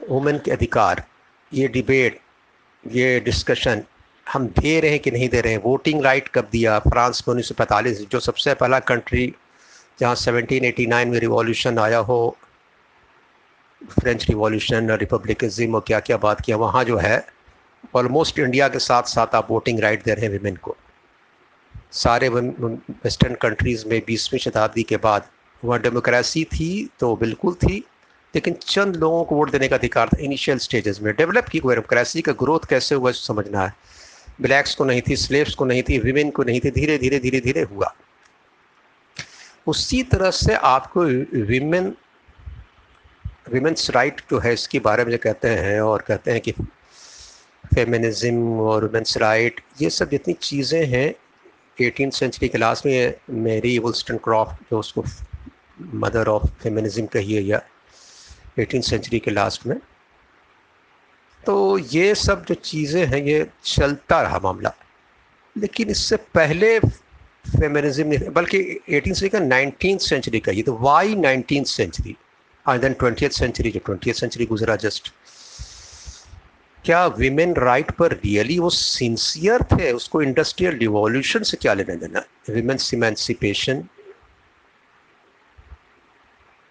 वुमेन 0.00 0.38
के 0.38 0.50
अधिकार, 0.50 1.04
ये 1.52 1.68
डिबेट 1.68 2.20
ये 2.84 3.20
डिस्कशन 3.20 3.82
हम 4.26 4.46
दे 4.48 4.78
रहे 4.80 4.90
हैं 4.90 5.00
कि 5.00 5.10
नहीं 5.10 5.28
दे 5.28 5.40
रहे 5.40 5.52
हैं? 5.52 5.60
वोटिंग 5.62 6.02
राइट 6.02 6.28
कब 6.28 6.48
दिया? 6.52 6.78
फ्रांस 6.80 7.22
में 7.28 7.32
उन्नीस 7.32 8.06
जो 8.12 8.20
सबसे 8.20 8.54
पहला 8.54 8.78
कंट्री 8.80 9.32
जहाँ 10.00 10.14
1789 10.16 11.04
में 11.06 11.18
रिवॉल्यूशन 11.20 11.78
आया 11.78 11.98
हो 12.00 12.36
फ्रेंच 13.90 14.28
रिवॉल्यूशन 14.28 14.90
रिपब्लिकज़म 14.92 15.74
और 15.74 15.84
क्या 15.86 16.00
क्या 16.00 16.16
बात 16.18 16.40
किया, 16.40 16.56
वहाँ 16.56 16.84
जो 16.84 16.96
है 16.98 17.24
ऑलमोस्ट 17.96 18.38
इंडिया 18.38 18.68
के 18.68 18.78
साथ 18.78 19.02
साथ 19.08 19.34
आप 19.34 19.50
वोटिंग 19.50 19.80
राइट 19.80 20.04
दे 20.04 20.14
रहे 20.14 20.24
हैं 20.24 20.32
विमेन 20.32 20.56
को। 20.56 20.76
सारे 21.92 22.28
वेस्टर्न 22.28 23.34
कंट्रीज़ 23.34 23.86
में 23.88 24.00
बीसवीं 24.06 24.40
शताब्दी 24.40 24.82
के 24.82 24.96
बाद, 24.98 25.28
वहाँ 25.62 25.80
डेमोक्रेसी 25.82 26.44
थी 26.44 26.88
तो 27.00 27.14
बिल्कुल 27.16 27.54
थी। 27.54 27.84
लेकिन 28.34 28.54
चंद 28.62 28.96
लोगों 28.96 29.22
को 29.24 29.36
वोट 29.36 29.50
देने 29.50 29.68
का 29.68 29.76
अधिकार 29.76 30.08
था 30.08 30.18
इनिशियल 30.20 30.58
स्टेजेस 30.58 31.00
में। 31.02 31.14
डेवलप 31.16 31.48
की 31.48 31.60
डेमोक्रेसी 31.60 32.20
का 32.22 32.32
ग्रोथ 32.32 32.68
कैसे 32.70 32.94
हुआ 32.94 33.10
समझना 33.12 33.64
है। 33.66 33.74
ब्लैक्स 34.42 34.74
को 34.74 34.84
नहीं 34.84 35.02
थी 35.08 35.16
स्लेब्स 35.16 35.54
को 35.54 35.64
नहीं 35.64 35.82
थी 35.82 35.98
विमेन 35.98 36.30
को 36.30 36.42
नहीं 36.42 36.60
थी, 36.60 36.70
धीरे 36.70 36.98
धीरे 36.98 37.18
धीरे 37.18 37.40
धीरे 37.40 37.62
हुआ। 37.62 37.94
उसी 39.66 40.02
तरह 40.02 40.30
से 40.32 40.54
आपको 40.54 41.02
विमेन 41.46 41.94
विमेंस 43.50 43.90
राइट 43.90 44.20
जो 44.30 44.38
है, 44.38 44.52
इसके 44.52 44.78
बारे 44.80 45.04
में 45.04 45.18
कहते 45.18 45.48
हैं 45.48 45.80
और 45.80 46.02
कहते 46.08 46.30
हैं 46.30 46.40
कि 46.40 46.52
फेमिनिज्म 47.74 48.60
और 48.60 48.84
वुमेंस 48.84 49.16
राइट 49.18 49.60
ये 49.82 49.90
सब 49.90 50.10
जितनी 50.10 50.34
चीज़ें 50.34 50.86
हैं 50.86 51.14
एटीन 51.78 52.10
सेंचुरी 52.10 52.48
क्लास 52.48 52.82
में 52.86 53.14
मेरी 53.42 53.78
वुलस्टन 53.78 54.16
क्रॉफ्ट 54.24 54.70
जो 54.70 54.78
उसको 54.78 55.04
मदर 56.00 56.28
ऑफ़ 56.28 56.46
फेमिनिज्म 56.62 57.06
कहिए 57.06 57.40
या 57.40 57.60
एटीन 58.60 58.80
सेंचुरी 58.80 59.18
के 59.18 59.30
लास्ट 59.30 59.66
में। 59.66 59.76
तो 61.46 61.78
ये 61.78 62.14
सब 62.14 62.44
जो 62.44 62.54
चीज़ें 62.54 63.04
हैं, 63.06 63.22
ये 63.24 63.46
चलता 63.64 64.20
रहा 64.22 64.38
मामला। 64.38 64.74
लेकिन 65.56 65.88
इससे 65.88 66.16
पहले 66.34 66.78
फेमिनिज्म 66.80 68.18
बल्कि 68.32 68.58
एटीन 68.88 69.14
सेंचुरी 69.14 69.28
का 69.28 69.38
नाइनटीन 69.38 69.98
सेंचुरी 69.98 70.40
का, 70.40 70.52
ये 70.52 70.62
तो 70.62 70.76
why 70.76 71.14
nineteen 71.14 71.64
century 71.64 72.16
and 72.66 72.80
then 72.80 72.92
twenty 72.92 73.28
century 73.28 73.70
जो 73.70 73.80
ट्वेंटी 73.84 74.12
सेंचुरी 74.12 74.46
गुजरा 74.46 74.76
जस्ट 74.76 75.12
क्या 76.84 77.06
विमेन 77.06 77.54
राइट 77.54 77.90
पर 77.90 78.12
रियली 78.14 78.58
वो 78.58 78.68
सिंसियर 78.70 79.62
थे? 79.62 79.90
उसको 79.92 80.22
इंडस्ट्रियल 80.22 80.76
रिवॉल्यूशन 80.78 81.42
से 81.42 81.56
क्या 81.56 81.74
लेना 81.74 81.94
देना? 81.94 82.24
विमेन्स 82.50 82.94
इमेंसिपेशन 82.94 83.82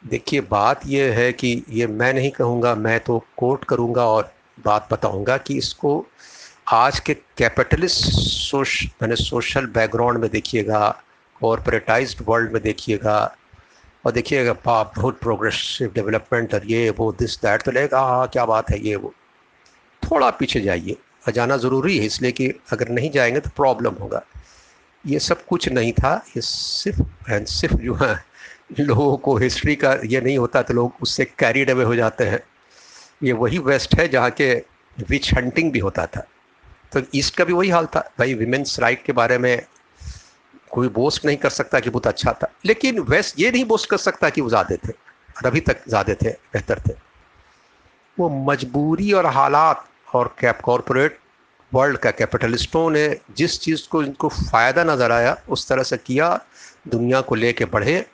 देखिए, 0.04 0.42
बात 0.42 0.82
यह 0.88 1.14
है 1.14 1.32
कि 1.34 1.64
ये 1.70 1.88
मैं 1.88 2.14
नहीं 2.14 2.32
कहूँगा, 2.32 2.76
मैं 2.76 3.00
तो 3.00 3.24
कोट 3.38 3.64
करूँगा 3.64 4.06
और 4.06 4.32
बात 4.66 4.88
बताऊँगा 4.92 5.38
कि 5.38 5.58
इसको 5.58 6.06
आज 6.68 7.00
के 7.00 7.14
कैपिटलिस्ट 7.14 8.06
सोश, 8.12 8.86
मैंने 9.02 9.16
सोशल 9.16 9.66
बैकग्राउंड 9.66 10.18
में 10.18 10.30
देखिएगा 10.32 10.90
कॉरपोरेटाइज 11.42 12.16
वर्ल्ड 12.22 12.52
में 12.54 12.62
देखिएगा 12.64 13.36
और 14.06 14.12
देखिएगा, 14.12 14.54
पाप, 14.54 14.94
बहुत 14.98 15.20
प्रोग्रेसिव 15.20 15.92
डेवलपमेंट 15.96 16.54
और 16.54 16.66
ये, 16.66 16.90
वो 16.90 17.12
दिस 17.12 17.38
दैट 17.42 17.62
तो 17.62 17.72
लगेगा 17.72 18.02
हाँ 18.02 18.28
क्या 18.28 18.46
बात 18.46 18.70
है 18.72 18.80
ये, 18.88 18.96
वो। 18.96 19.14
थोड़ा 20.04 20.30
पीछे 20.30 20.62
जाइए 20.62 20.98
और 21.28 21.34
जाना 21.34 21.58
ज़रूरी 21.58 21.98
है, 21.98 22.06
इसलिए 22.06 22.32
कि 22.32 22.48
अगर 22.72 22.90
नहीं 22.90 23.12
जाएँगे 23.12 23.40
तो 23.40 23.50
प्रॉब्लम 23.56 23.94
होगा। 24.02 24.22
ये 25.06 25.20
सब 25.20 25.46
कुछ 25.46 25.70
नहीं 25.70 25.92
था, 25.94 26.16
ये 26.28 26.42
सिर्फ़ 26.42 27.32
एंड 27.32 27.46
सिर्फ़ 27.48 27.76
जो 27.76 27.96
है 27.96 28.29
लोगों 28.70 29.16
को 29.18 29.36
हिस्ट्री 29.38 29.76
का 29.76 29.94
ये 30.06 30.22
नहीं 30.22 30.38
होता 30.38 30.62
तो 30.62 30.74
लोग 30.74 31.02
उससे 31.02 31.26
कैरीड 31.40 31.70
अवे 31.70 31.84
हो 31.84 31.96
जाते 31.96 32.24
हैं। 32.24 32.40
ये 33.24 33.34
वही 33.34 33.58
वेस्ट 33.60 33.96
है 34.00 34.08
जहाँ 34.08 34.30
के 34.32 34.54
विच 35.10 35.34
हंटिंग 35.34 35.72
भी 35.72 35.80
होता 35.80 36.06
था। 36.06 36.26
तो 36.94 37.02
ईस्ट 37.16 37.36
का 37.36 37.44
भी 37.46 37.54
वही 37.54 37.70
हाल 37.70 37.86
था। 37.86 38.00
भाई 38.20 38.34
विमेंस 38.34 38.80
राइट 38.80 39.04
के 39.06 39.14
बारे 39.14 39.38
में 39.38 39.66
कोई 40.72 40.88
बोस्ट 40.90 41.26
नहीं 41.26 41.38
कर 41.38 41.50
सकता 41.50 41.80
कि 41.80 41.90
बहुत 41.90 42.08
अच्छा 42.08 42.32
था। 42.34 42.52
लेकिन 42.66 43.00
वेस्ट 43.02 43.40
ये 43.40 43.52
नहीं 43.52 43.66
बोस्ट 43.66 43.90
कर 43.90 43.98
सकता 43.98 44.30
कि 44.30 44.42
वो 44.42 44.50
ज़्यादा 44.50 44.76
थे। 44.78 44.92
और 44.92 45.46
अभी 45.48 45.60
तक 45.60 45.84
ज़्यादा 45.88 46.14
थे, 46.14 46.30
बेहतर 46.30 46.82
थे। 46.88 46.94
वो 48.18 48.30
मजबूरी 48.46 49.12
और 49.14 49.26
हालात 49.26 49.86
और 50.16 50.34
कैप 50.40 50.62
कॉरपोरेट 50.62 51.18
वर्ल्ड 51.72 51.98
का 51.98 52.12
कैपिटलिस्टों 52.12 52.90
ने 52.92 53.06
जिस 53.38 53.60
चीज़ 53.62 53.88
को 53.90 54.02
इनको 54.04 54.30
फ़ायदा 54.30 54.84
नज़र 54.84 55.12
आया, 55.12 55.38
उस 55.50 55.68
तरह 55.70 55.84
से 55.84 55.98
किया, 55.98 56.40
दुनिया 56.88 57.22
को 57.22 57.36
लेके 57.36 57.66
बढ़े। 57.66 58.06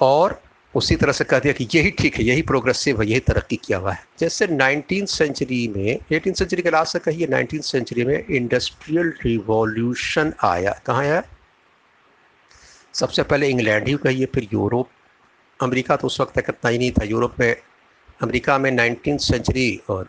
और 0.00 0.40
उसी 0.74 0.96
तरह 0.96 1.12
से 1.12 1.24
कह 1.24 1.38
दिया 1.38 1.52
कि 1.52 1.66
यही 1.74 1.90
ठीक 1.90 2.16
है, 2.16 2.24
यही 2.24 2.42
प्रोग्रेसिव 2.42 3.00
है, 3.00 3.06
यही 3.08 3.20
तरक्की 3.20 3.56
किया 3.56 3.78
हुआ 3.78 3.92
है। 3.92 4.04
जैसे 4.18 4.46
नाइनटीन 4.46 5.06
सेंचुरी 5.06 5.66
में 5.76 5.98
एटीन 6.12 6.32
सेंचुरी 6.32 6.62
के 6.62 6.70
लास्ट 6.70 6.92
से 6.92 6.98
कहिए 6.98 7.26
नाइनटीन 7.26 7.60
सेंचुरी 7.60 8.04
में 8.04 8.26
इंडस्ट्रियल 8.26 9.12
रिवॉल्यूशन 9.24 10.32
आया। 10.44 10.72
कहाँ 10.86 11.02
आया? 11.02 11.22
सबसे 12.94 13.22
पहले 13.22 13.48
इंग्लैंड 13.48 13.88
ही 13.88 13.94
कहिए, 13.94 14.26
फिर 14.26 14.48
यूरोप। 14.52 14.88
अमेरिका 15.60 15.96
तो 15.96 16.06
उस 16.06 16.20
वक्त 16.20 16.38
तक 16.38 16.44
इतना 16.48 16.70
ही 16.70 16.78
नहीं 16.78 16.90
था। 16.90 17.04
यूरोप 17.04 17.40
में, 17.40 17.56
अमेरिका 18.22 18.58
में 18.58 18.70
नाइनटीन 18.70 19.18
सेंचुरी 19.18 19.80
और 19.90 20.08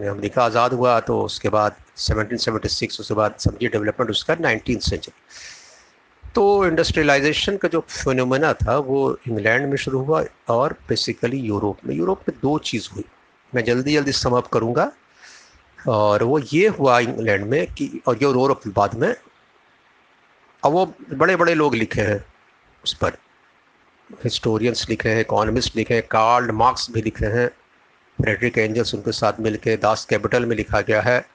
अमेरिका 0.00 0.42
आज़ाद 0.44 0.72
हुआ 0.72 0.98
तो 1.00 1.20
उसके 1.22 1.48
बाद 1.48 1.76
1776 1.98 3.00
उसके 3.00 3.14
बाद 3.14 3.34
समझिए 3.38 3.68
डेवलपमेंट 3.68 4.10
उसका 4.10 4.34
नाइनटीन 4.40 4.78
सेंचुरी 4.80 5.12
तो 6.34 6.66
इंडस्ट्रियलाइजेशन 6.66 7.56
का 7.56 7.68
जो 7.68 7.80
फिनोमेना 7.80 8.52
था, 8.52 8.78
वो 8.78 9.18
इंग्लैंड 9.28 9.66
में 9.68 9.76
शुरू 9.76 9.98
हुआ 9.98 10.24
और 10.48 10.76
बेसिकली 10.88 11.36
यूरोप 11.36 11.78
में। 11.86 11.94
यूरोप 11.94 12.20
में 12.28 12.38
दो 12.42 12.58
चीज़ 12.58 12.88
हुई। 12.94 13.04
मैं 13.54 13.64
जल्दी 13.64 13.94
जल्दी 13.94 14.12
समअप 14.12 14.46
करूँगा। 14.46 14.92
और 15.88 16.22
वो 16.22 16.38
ये 16.38 16.68
हुआ 16.68 16.98
इंग्लैंड 16.98 17.44
में 17.44 17.66
कि 17.66 18.00
और 18.06 18.18
यूरोप 18.22 18.60
बाद 18.68 18.94
में। 18.94 19.14
अब 20.64 20.72
वो 20.72 20.94
बड़े 21.12 21.36
बड़े 21.36 21.54
लोग 21.54 21.74
लिखे 21.74 22.00
हैं 22.00 22.24
उस 22.84 22.94
पर। 22.94 23.12
हिस्टोरियंस 24.12 24.86
लिखे 24.90 25.08
हैं 25.08 25.20
इकोनमिस्ट 25.20 25.76
लिखे 25.76 25.94
हैं 25.94 26.02
कार्ल 26.10 26.50
मार्क्स 26.50 26.90
भी 26.90 27.02
लिखे 27.02 27.26
हैं। 27.26 27.48
फ्रेडरिक 28.22 28.58
एंजल्स 28.58 28.94
उनके 28.94 29.12
साथ 29.12 29.32
मिलके 29.40 29.76
दास 29.76 30.04
कैपिटल 30.04 30.46
में 30.46 30.56
लिखा 30.56 30.80
गया 30.80 31.00
है। 31.00 31.26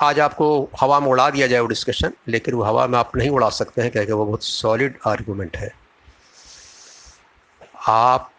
आज 0.00 0.18
आपको 0.20 0.46
हवा 0.80 1.00
में 1.00 1.06
उड़ा 1.08 1.28
दिया 1.30 1.46
जाए 1.46 1.60
वो 1.60 1.66
डिस्कशन 1.66 2.12
लेकिन 2.28 2.54
वो 2.54 2.62
हवा 2.62 2.86
में 2.86 2.98
आप 2.98 3.16
नहीं 3.16 3.30
उड़ा 3.30 3.48
सकते 3.48 3.82
हैं 3.82 3.90
क्योंकि 3.90 4.12
वो 4.12 4.24
बहुत 4.26 4.44
सॉलिड 4.44 4.98
आर्गूमेंट 5.06 5.56
है। 5.56 5.72
आप 7.88 8.30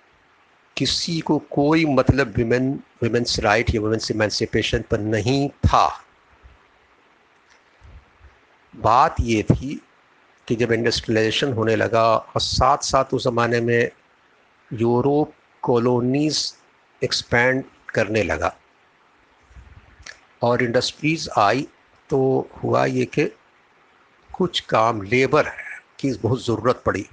किसी 0.78 1.20
को 1.20 1.38
कोई 1.52 1.86
मतलब 1.86 2.34
विमेन 2.38 2.72
विमेंस 3.04 3.40
राइट 3.40 3.74
या 3.76 3.82
वुमेन्स 3.82 4.12
इमेंसिपेशन 4.12 4.84
पर 4.92 5.00
नहीं 5.00 5.50
था। 5.50 5.88
बात 8.74 9.16
ये 9.22 9.44
थी 9.44 9.82
कि 10.48 10.56
जब 10.56 10.72
इंडस्ट्रियलाइजेशन 10.72 11.54
होने 11.54 11.76
लगा 11.76 12.06
और 12.18 12.42
साथ 12.42 12.78
साथ 12.78 13.14
उस 13.14 13.24
ज़माने 13.24 13.62
में 13.62 13.90
यूरोप 14.74 15.34
कॉलोनीज 15.62 16.56
एक्सपैंड 17.04 17.64
करने 17.96 18.24
लगा 18.24 18.56
और 20.42 20.64
इंडस्ट्रीज़ 20.64 21.30
आई 21.38 21.68
तो 22.10 22.50
हुआ 22.64 22.86
ये 22.86 23.06
कि 23.06 23.26
कुछ 24.34 24.60
काम, 24.60 25.02
लेबर 25.02 25.50
की 26.00 26.14
बहुत 26.14 26.46
ज़रूरत 26.46 26.82
पड़ी। 26.86 27.06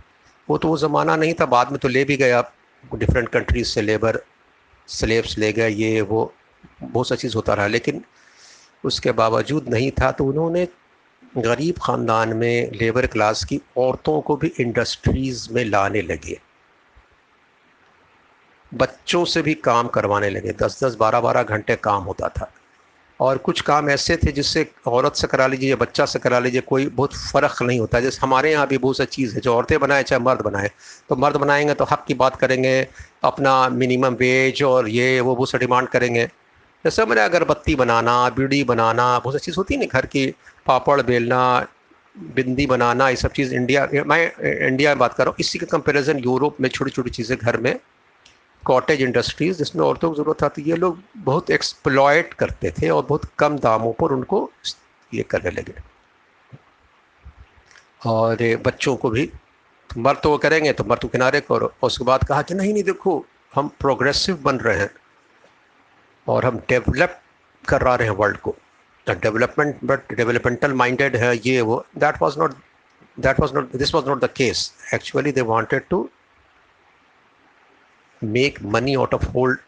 वो 0.48 0.58
तो 0.58 0.68
वो 0.68 0.76
ज़माना 0.78 1.16
नहीं 1.16 1.34
था, 1.34 1.46
बाद 1.46 1.70
में 1.70 1.78
तो 1.78 1.88
ले 1.88 2.04
भी 2.04 2.16
गया 2.16 2.42
डिफरेंट 2.94 3.28
कंट्रीज़ 3.28 3.68
से 3.68 3.82
लेबर 3.82 4.18
स्लेब्स 4.86 5.38
ले 5.38 5.52
गए, 5.52 5.68
ये, 5.68 6.00
वो, 6.00 6.32
बहुत 6.82 7.08
सा 7.08 7.14
चीज़ 7.14 7.36
होता 7.36 7.54
रहा। 7.54 7.66
लेकिन 7.66 8.04
उसके 8.84 9.12
बावजूद 9.12 9.68
नहीं 9.68 9.90
था 9.90 10.10
तो 10.12 10.24
उन्होंने 10.24 10.68
गरीब 11.38 11.74
ख़ानदान 11.82 12.32
में 12.32 12.70
लेबर 12.72 13.06
क्लास 13.06 13.44
की 13.44 13.60
औरतों 13.76 14.20
को 14.20 14.36
भी 14.36 14.52
इंडस्ट्रीज़ 14.60 15.48
में 15.52 15.64
लाने 15.64 16.02
लगे। 16.02 16.40
बच्चों 18.74 19.24
से 19.24 19.42
भी 19.42 19.54
काम 19.54 19.88
करवाने 19.88 20.30
लगे। 20.30 20.52
दस 20.52 20.84
दस, 20.84 20.94
बारह 20.94 21.20
बारह 21.20 21.42
घंटे 21.42 21.76
काम 21.76 22.02
होता 22.02 22.28
था। 22.28 22.52
और 23.20 23.38
कुछ 23.38 23.60
काम 23.60 23.88
ऐसे 23.90 24.16
थे 24.16 24.32
जिससे 24.32 24.66
औरत 24.86 25.14
से 25.14 25.26
करा 25.26 25.46
लीजिए 25.46 25.70
या 25.70 25.76
बच्चा 25.76 26.04
से 26.06 26.18
करा 26.18 26.38
लीजिए, 26.38 26.60
कोई 26.60 26.86
बहुत 26.86 27.14
फ़र्क 27.14 27.62
नहीं 27.62 27.78
होता। 27.80 28.00
जैसे 28.00 28.18
हमारे 28.22 28.52
यहाँ 28.52 28.66
भी 28.66 28.78
बहुत 28.78 28.96
सी 28.96 29.04
चीज़ 29.06 29.34
है, 29.34 29.40
जो 29.40 29.54
औरतें 29.54 29.78
बनाए, 29.80 30.02
चाहे 30.02 30.22
मर्द 30.22 30.40
बनाए। 30.40 30.70
तो 31.08 31.16
मर्द 31.16 31.36
बनाएँगे 31.36 31.74
तो 31.74 31.84
हक 31.84 32.04
की 32.08 32.14
बात 32.14 32.36
करेंगे, 32.36 32.88
अपना 33.24 33.68
मिनिमम 33.70 34.14
वेज 34.14 34.62
और 34.62 34.88
ये, 34.88 35.20
वो 35.20 35.36
बहुत 35.36 35.50
सा 35.50 35.58
डिमांड 35.58 35.88
करेंगे। 35.88 36.26
जैसे 36.84 37.04
मैंने 37.04 37.22
अगरबत्ती 37.22 37.74
बनाना, 37.74 38.28
बीड़ी 38.30 38.62
बनाना, 38.64 39.18
बहुत 39.18 39.34
सी 39.34 39.44
चीज़ 39.44 39.56
होती 39.56 39.74
है 39.74 39.80
ना 39.80 39.86
घर 39.92 40.06
की, 40.06 40.26
पापड़ 40.66 41.00
बेलना, 41.02 41.66
बिंदी 42.34 42.66
बनाना, 42.66 43.08
ये 43.08 43.16
सब 43.16 43.32
चीज़ 43.32 43.54
इंडिया 43.54 43.88
मैं 44.06 44.22
इंडिया 44.66 44.90
में 44.90 44.98
बात 44.98 45.14
कर 45.14 45.24
रहा 45.24 45.30
हूँ। 45.30 45.36
इसी 45.40 45.58
के 45.58 45.66
कंपेरिजन 45.66 46.18
यूरोप 46.18 46.60
में 46.60 46.68
छोटी 46.68 46.90
छोटी 46.90 47.10
चीज़ें 47.10 47.36
घर 47.38 47.56
में 47.56 47.78
कॉटेज 48.66 49.02
इंडस्ट्रीज़ 49.02 49.58
जिसमें 49.58 49.84
औरतों 49.84 50.10
की 50.10 50.16
ज़रूरत 50.16 50.42
आती 50.44 50.62
ये 50.62 50.76
लोग 50.76 50.98
बहुत 51.16 51.50
एक्सप्लॉयट 51.50 52.34
करते 52.34 52.70
थे 52.72 52.88
और 52.90 53.04
बहुत 53.06 53.24
कम 53.38 53.58
दामों 53.58 53.92
पर 53.92 54.12
उनको 54.12 54.50
ये 55.12 55.22
करने 55.30 55.50
लगे। 55.50 55.74
और 58.06 58.36
बच्चों 58.64 58.96
को 58.96 59.10
भी, 59.10 59.30
मर्द 59.90 60.20
तो 60.22 60.30
वो 60.30 60.38
करेंगे 60.38 60.72
तो 60.72 60.84
मर्द 60.84 61.00
तो 61.00 61.08
किनारे 61.08 61.40
करो 61.40 61.66
और 61.66 61.86
उसके 61.86 62.04
बाद 62.04 62.24
कहा 62.24 62.42
कि, 62.42 62.54
नहीं 62.54 62.72
नहीं, 62.72 62.82
देखो, 62.82 63.24
हम 63.52 63.68
प्रोग्रेसिव 63.80 64.36
बन 64.42 64.56
रहे 64.58 64.78
हैं 64.78 64.90
और 66.26 66.44
हम 66.44 66.58
डेवलप 66.68 67.20
करा 67.64 67.94
रहे 67.94 68.08
हैं 68.08 68.14
वर्ल्ड 68.16 68.36
को। 68.36 68.56
डेवलपमेंट 69.06 69.78
बट 69.84 70.12
डेवलपमेंटल 70.16 70.72
माइंडेड 70.74 71.16
है 71.16 71.36
ये 71.36 71.60
वो। 71.60 71.84
That 71.98 72.20
was 72.22 72.38
not 72.38 72.54
that 73.18 73.40
was 73.40 73.54
not 73.54 73.76
this 73.76 73.94
was 73.94 74.08
not 74.08 74.20
the 74.20 74.28
case 74.36 74.72
actually 74.94 75.32
they 75.32 75.40
wanted 75.50 75.82
to 75.90 76.08
make 78.26 78.62
money 78.64 78.94
out 78.94 79.14
of 79.14 79.24
whole 79.26 79.58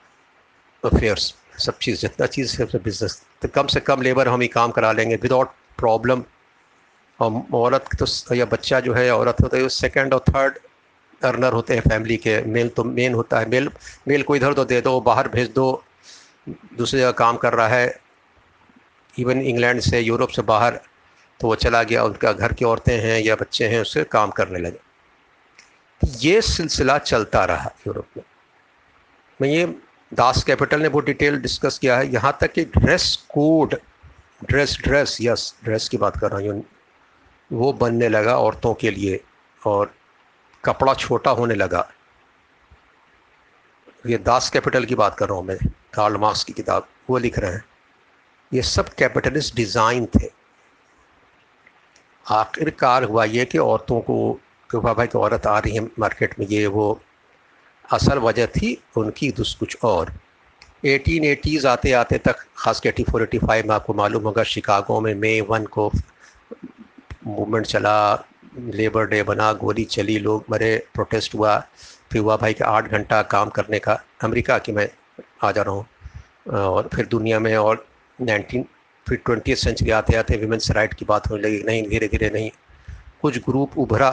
affairs 0.85 1.35
सब 1.59 1.79
चीज़, 1.79 2.01
जितना 2.01 2.27
चीज़ 2.27 2.63
है 2.63 2.79
बिज़नेस 2.79 3.23
तो 3.43 3.49
कम 3.49 3.67
से 3.67 3.81
कम 3.81 4.03
लेबर 4.03 4.29
हम 4.29 4.41
ही 4.41 4.49
काम 4.49 4.71
करा 4.71 4.93
लेंगे। 4.93 5.17
विदाउट 5.17 5.51
प्रॉब्लम 5.79 6.23
हम 7.21 7.47
औरत 7.55 7.89
तो 7.99 8.35
या 8.35 8.45
बच्चा 8.47 8.81
जो 8.81 8.95
है, 8.95 9.11
औरत 9.11 9.37
होता 9.43 9.57
है 9.57 9.69
सेकेंड 9.69 10.15
और 10.15 10.21
थर्ड 10.29 10.59
अर्नर 11.23 11.53
होते 11.53 11.75
हैं 11.75 11.81
फैमिली 11.81 12.17
के। 12.17 12.41
मेल 12.45 12.69
तो 12.69 12.85
मेन 12.85 13.15
होता 13.15 13.39
है। 13.41 13.49
मेल 13.49 13.71
मेल 14.09 14.23
को 14.23 14.37
इधर 14.37 14.55
तो 14.55 14.65
दे 14.65 14.81
दो, 14.81 15.01
बाहर 15.01 15.29
भेज 15.29 15.51
दो, 15.51 15.85
दूसरी 16.49 17.01
जगह 17.01 17.11
काम 17.11 17.37
कर 17.37 17.53
रहा 17.53 17.69
है। 17.69 17.99
इवन 19.19 19.41
इंग्लैंड 19.41 19.81
से 19.81 20.01
यूरोप 20.01 20.29
से 20.29 20.43
बाहर 20.43 20.81
तो 21.41 21.47
वो 21.49 21.55
चला 21.55 21.83
गया। 21.83 22.05
उनका 22.05 22.33
घर 22.33 22.53
की 22.53 22.65
औरतें 22.65 22.99
हैं, 22.99 23.21
या 23.21 23.37
बच्चे 23.37 23.69
हैं, 23.69 23.81
उससे 23.81 24.05
काम 24.05 24.31
करने 24.31 24.59
लगे। 24.59 24.79
ये 26.21 26.41
सिलसिला 26.43 26.99
चलता 26.99 27.45
रहा 27.45 27.71
यूरोप 27.87 28.07
में। 28.17 28.25
मैं 29.41 29.49
ये 29.49 29.67
दास 30.13 30.43
कैपिटल 30.45 30.83
ने 30.83 30.89
बहुत 30.89 31.05
डिटेल 31.05 31.37
डिस्कस 31.41 31.79
किया 31.79 31.97
है। 31.97 32.13
यहाँ 32.13 32.37
तक 32.41 32.53
कि 32.53 32.65
dress 32.67 33.15
code, 33.31 33.75
dress 34.45 34.77
dress, 34.85 35.17
yes, 35.21 35.55
dress 35.65 35.89
की 35.89 35.97
बात 35.97 36.17
कर 36.17 36.31
रहा 36.31 36.53
हूँ। 36.53 36.65
वो 37.51 37.73
बनने 37.73 38.09
लगा 38.09 38.37
औरतों 38.39 38.73
के 38.75 38.91
लिए 38.91 39.21
और 39.63 39.93
कपड़ा 40.65 40.95
छोटा 40.95 41.31
होने 41.31 41.55
लगा। 41.55 41.89
ये 44.07 44.19
दास 44.19 44.51
कैपिटल 44.51 44.85
की 44.85 44.95
बात 44.95 45.17
कर 45.19 45.29
रहा 45.29 45.39
हूँ 45.39 45.47
मैं 45.47 45.57
कार्ल 45.95 46.17
मार्क्स 46.17 46.45
की 46.45 46.53
किताब, 46.53 46.89
वो 47.11 47.19
लिख 47.19 47.39
रहे 47.39 47.53
हैं। 47.53 47.65
ये 48.53 48.63
सब 48.63 48.89
कैपिटलिस्ट 48.95 49.55
डिज़ाइन 49.57 50.07
थे। 50.15 50.31
आखिरकार 52.27 53.05
हुआ 53.05 53.25
ये 53.25 53.45
कि 53.45 53.59
औरतों 53.59 54.01
को 54.01 54.33
कि 54.71 54.79
भाई 54.79 55.07
की 55.07 55.19
औरत 55.19 55.47
आ 55.47 55.59
रही 55.59 55.75
है 55.75 55.85
मार्केट 55.99 56.39
में, 56.39 56.47
ये 56.47 56.67
वो 56.67 57.01
असल 57.93 58.19
वजह 58.19 58.47
थी 58.47 58.77
उनकी 58.97 59.31
दुस, 59.33 59.55
कुछ 59.55 59.77
और। 59.85 60.13
एटीन 60.85 61.25
एटीज़ 61.25 61.67
आते 61.67 61.93
आते 61.93 62.19
तक, 62.19 62.37
ख़ास 62.59 62.81
के 62.81 62.89
एटी 62.89 63.05
फोर, 63.05 63.23
एटी 63.23 63.39
फाइव 63.39 63.69
में 63.69 63.75
आपको 63.75 63.95
मालूम 63.95 64.23
होगा, 64.23 64.43
शिकागो 64.43 65.01
में 65.01 65.15
मे 65.15 65.41
वन 65.41 65.65
को 65.65 65.91
मूवमेंट 67.27 67.67
चला, 67.67 68.27
लेबर 68.59 69.07
डे 69.07 69.23
बना, 69.23 69.53
गोली 69.53 69.85
चली, 69.85 70.19
लोग 70.19 70.45
मरे, 70.51 70.77
प्रोटेस्ट 70.95 71.35
हुआ। 71.35 71.59
फिर 72.13 72.23
हुआ 72.23 72.37
भाई 72.37 72.53
कि 72.53 72.65
आठ 72.65 72.91
घंटा 72.91 73.23
काम 73.23 73.49
करने 73.49 73.79
का, 73.79 74.01
अमेरिका 74.25 74.59
की 74.59 74.73
मैं 74.73 74.89
आ 75.45 75.53
जा 75.53 75.63
रहा 75.63 75.75
हूँ। 75.75 75.87
और 76.55 76.89
फिर 76.95 77.07
दुनिया 77.07 77.39
में 77.41 77.57
और 77.57 77.87
नाइनटीन, 78.19 78.65
फिर 79.07 79.19
ट्वेंटी 79.27 79.55
सेंचुरी 79.55 79.91
आते 79.91 80.17
आते 80.17 80.37
वीमेंस 80.37 80.71
राइट 80.71 80.95
की 80.95 81.05
बात 81.05 81.31
होने 81.31 81.43
लगी, 81.43 81.63
नहीं 81.63 81.89
धीरे 81.89 82.09
धीरे 82.09 82.31
नहीं। 82.31 82.51
कुछ 83.23 83.39
ग्रुप 83.39 83.79
उभरा 83.79 84.11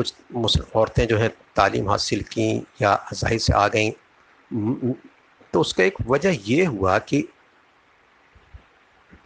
कुछ 0.00 0.60
औरतें 0.76 1.06
जो 1.06 1.18
हैं 1.18 1.30
तालीम 1.56 1.90
हासिल 1.90 2.22
की 2.32 2.50
या 2.82 2.94
ज़ाहिर 3.14 3.38
से 3.40 3.52
आ 3.54 3.66
गई। 3.68 3.90
तो 5.54 5.60
उसका 5.60 5.84
एक 5.84 5.94
वजह 6.08 6.38
ये 6.46 6.64
हुआ 6.64 6.98
कि 7.00 7.24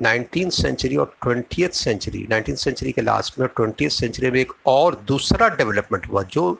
नाइनटीन 0.02 0.50
सेंचुरी 0.50 0.96
और 0.96 1.14
ट्वेंटी 1.22 1.66
सेंचुरी, 1.68 2.26
नाइनटीन 2.30 2.56
सेंचुरी 2.56 2.92
के 2.92 3.02
लास्ट 3.02 3.38
में 3.38 3.48
ट्वेंटी 3.48 3.88
सेंचुरी 3.88 4.30
में 4.30 4.40
एक 4.40 4.52
और 4.66 4.94
दूसरा 5.06 5.48
डेवलपमेंट 5.50 6.06
हुआ 6.10 6.22
जो 6.28 6.50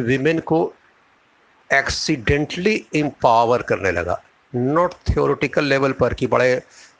विमेन 0.00 0.38
को 0.40 0.60
एक्सीडेंटली 1.70 2.74
एम्पावर 2.96 3.62
करने 3.62 3.92
लगा। 3.92 4.20
नॉट 4.52 4.94
थियोरिटिकल 5.08 5.64
लेवल 5.64 5.92
पर 5.92 6.14
कि 6.14 6.26
बड़े 6.26 6.54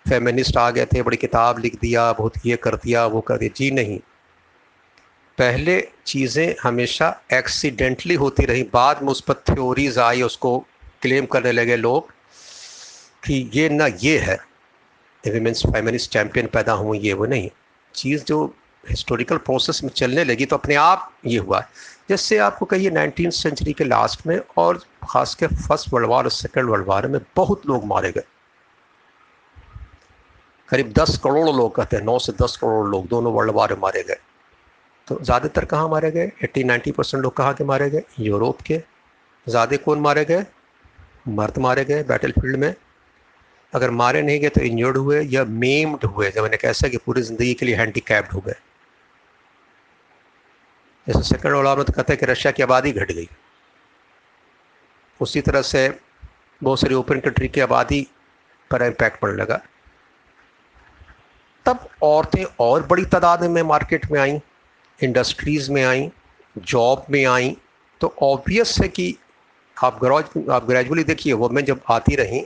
फेमिनिस्ट 0.09 0.57
आ 0.57 0.71
गए 0.71 0.87
थे, 0.87 1.03
बड़ी 1.03 1.17
किताब 1.17 1.59
लिख 1.59 1.79
दिया, 1.81 2.13
बहुत 2.13 2.47
ये 2.47 2.57
कर 2.57 2.77
दिया, 2.77 3.07
वो 3.07 3.21
कर 3.21 3.39
दिया। 3.39 3.51
जी 3.57 3.71
नहीं। 3.71 3.99
पहले 5.39 5.81
चीज़ें 6.07 6.55
हमेशा 6.63 7.09
एक्सीडेंटली 7.33 8.15
होती 8.15 8.45
रही, 8.45 8.63
बाद 8.65 9.03
में 9.03 9.09
उस 9.09 9.21
पर 9.21 9.35
थ्योरीज 9.49 9.99
आई 9.99 10.23
उसको 10.23 10.59
क्लेम 11.03 11.27
करने 11.27 11.53
लगे 11.53 11.77
लोग 11.77 12.11
कि 13.23 13.51
ये 13.55 13.69
ना 13.69 13.87
ये 14.01 14.19
है। 14.19 14.39
वीमेंस 15.25 15.63
फेमिनिस्ट 15.67 16.11
चैम्पियन 16.13 16.47
पैदा 16.47 16.73
हुए 16.73 16.99
ये 16.99 17.13
वो 17.13 17.27
नहीं 17.27 17.49
चीज़ 17.95 18.25
जो 18.25 18.45
हिस्टोरिकल 18.85 19.37
प्रोसेस 19.39 19.81
में 19.85 19.91
चलने 19.91 20.25
लगी 20.25 20.47
तो 20.47 20.57
अपने 20.57 20.75
आप 20.75 21.11
ये 21.27 21.39
हुआ। 21.39 21.61
जैसे 22.09 22.39
आपको 22.39 22.67
कहिए 22.67 22.91
नाइनटीन 22.91 23.31
सेंचुरी 23.31 23.73
के 23.73 23.85
लास्ट 23.85 24.27
में 24.27 24.39
और 24.59 24.79
ख़ास 25.11 25.35
के 25.35 25.47
फ़र्स्ट 25.47 25.93
वर्ल्ड 25.93 26.09
वार 26.09 26.25
और 26.25 26.31
सेकेंड 26.31 26.69
वर्ल्ड 26.71 26.87
वार 26.87 27.07
में 27.09 27.21
बहुत 27.37 27.67
लोग 27.67 27.85
मारे 27.87 28.13
गए। 28.13 28.25
करीब 30.69 30.93
दस 30.93 31.17
करोड़ 31.19 31.49
लोग 31.49 31.75
कहते 31.75 31.97
हैं, 31.97 32.05
नौ 32.05 32.19
से 32.19 32.33
दस 32.43 32.57
करोड़ 32.57 32.89
लोग, 32.89 33.07
दोनों 33.09 33.33
वर्ल्ड 33.33 33.53
वार 33.55 33.73
में 33.73 33.81
मारे 33.81 34.03
गए। 34.03 34.17
तो 35.09 35.19
ज़्यादातर 35.23 35.65
कहाँ 35.65 35.89
मारे 35.89 36.11
गए? 36.11 36.31
एट्टी 36.45 36.65
नाइन्टी 36.65 36.93
परसेंट 36.93 37.23
लोग 37.23 37.37
कहाँ 37.37 37.55
के 37.55 37.65
मारे 37.65 37.89
गए? 37.91 38.03
यूरोप 38.21 38.61
के। 38.63 38.81
ज़्यादा 39.47 39.77
कौन 39.77 40.01
मारे 40.01 40.25
गए? 40.25 40.45
मर्द 41.29 41.59
मारे 41.59 41.85
गए 41.85 42.03
बैटल 42.05 42.33
फ़ील्ड 42.33 42.57
में। 42.57 42.75
अगर 43.73 43.91
मारे 43.91 44.23
नहीं 44.23 44.41
गए 44.41 44.49
तो 44.49 44.61
इंजर्ड 44.61 44.97
हुए 44.97 45.21
या 45.23 45.45
मेम्ड 45.45 46.05
हुए, 46.05 46.31
जब 46.31 46.43
मैंने 46.43 46.57
कैसा 46.57 46.89
कि 46.89 46.97
पूरी 46.97 47.23
ज़िंदगी 47.23 47.55
के 47.55 47.67
लिए 47.67 47.77
हैंडीकैप्ड 47.77 48.33
हो 48.33 48.41
गए। 48.41 48.55
जैसे 51.07 51.23
सेकंड 51.25 51.55
वर्ल्ड 51.55 51.79
में 51.79 51.85
तो 51.87 51.93
कहते 51.93 52.13
हैं 52.13 52.21
कि 52.21 52.27
रशिया 52.27 52.53
की 52.53 52.63
आबादी 52.63 52.93
घट 52.93 53.13
गई। 53.13 53.29
उसी 55.21 55.41
तरह 55.41 55.63
से 55.63 55.89
बहुत 56.63 56.81
सारी 56.81 56.95
ओपन 56.95 57.21
कंट्री 57.21 57.49
की 57.49 57.61
आबादी 57.61 58.07
पर 58.71 58.83
इम्पैक्ट 58.83 59.21
पड़ने 59.21 59.37
लगा। 59.37 59.61
तब 61.67 61.89
औरतें 62.03 62.45
और 62.61 62.87
बड़ी 62.87 63.05
तादाद 63.07 63.45
में 63.47 63.63
मार्केट 63.63 64.11
में 64.11 64.21
आई। 64.21 64.41
इंडस्ट्रीज़ 65.01 65.71
में 65.73 65.83
आई 65.85 66.11
जॉब 66.59 67.05
में 67.11 67.25
आई 67.25 67.57
तो 68.01 68.15
ऑब्वियस 68.23 68.77
है 68.83 68.89
कि 68.89 69.15
आप 69.77 69.99
ग्रॉज 70.01 70.49
आप 70.51 70.65
ग्रेजुअली 70.67 71.05
देखिए 71.05 71.33
वुमेन 71.33 71.65
जब 71.65 71.81
आती 71.91 72.17
रहीं 72.17 72.43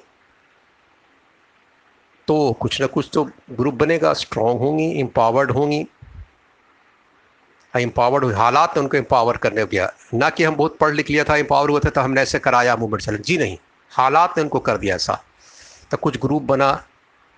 तो 2.28 2.52
कुछ 2.52 2.80
ना 2.80 2.86
कुछ 2.86 3.08
तो 3.12 3.24
ग्रुप 3.50 3.74
बनेगा 3.74 4.12
स्ट्रॉन्ग 4.14 4.60
होंगी 4.60 4.84
एम्पावर्ड 5.00 5.50
होंगी। 5.50 5.86
एम्पावर्ड 7.74 8.24
हुए 8.24 8.34
हालात 8.34 8.76
ने 8.76 8.82
उनको 8.82 8.96
एम्पावर 8.96 9.36
करने 9.36 9.64
गया। 9.66 9.92
ना 10.14 10.28
कि 10.30 10.44
हम 10.44 10.54
बहुत 10.56 10.76
पढ़ 10.78 10.94
लिख 10.94 11.10
लिया 11.10 11.24
था 11.24 11.36
एम्पावर 11.36 11.70
हुए 11.70 11.80
थे 11.84 11.90
तो 11.90 12.00
हमने 12.00 12.20
ऐसे 12.20 12.38
कराया 12.38 12.76
मूवमेंट 12.76 13.02
चले 13.02 13.18
जी 13.18 13.38
नहीं, 13.38 13.56
हालात 13.92 14.36
ने 14.36 14.42
उनको 14.42 14.58
कर 14.58 14.76
दिया 14.78 14.96
ऐसा। 14.96 15.22
तो 15.90 15.96
कुछ 15.96 16.18
ग्रुप 16.20 16.42
बना 16.42 16.72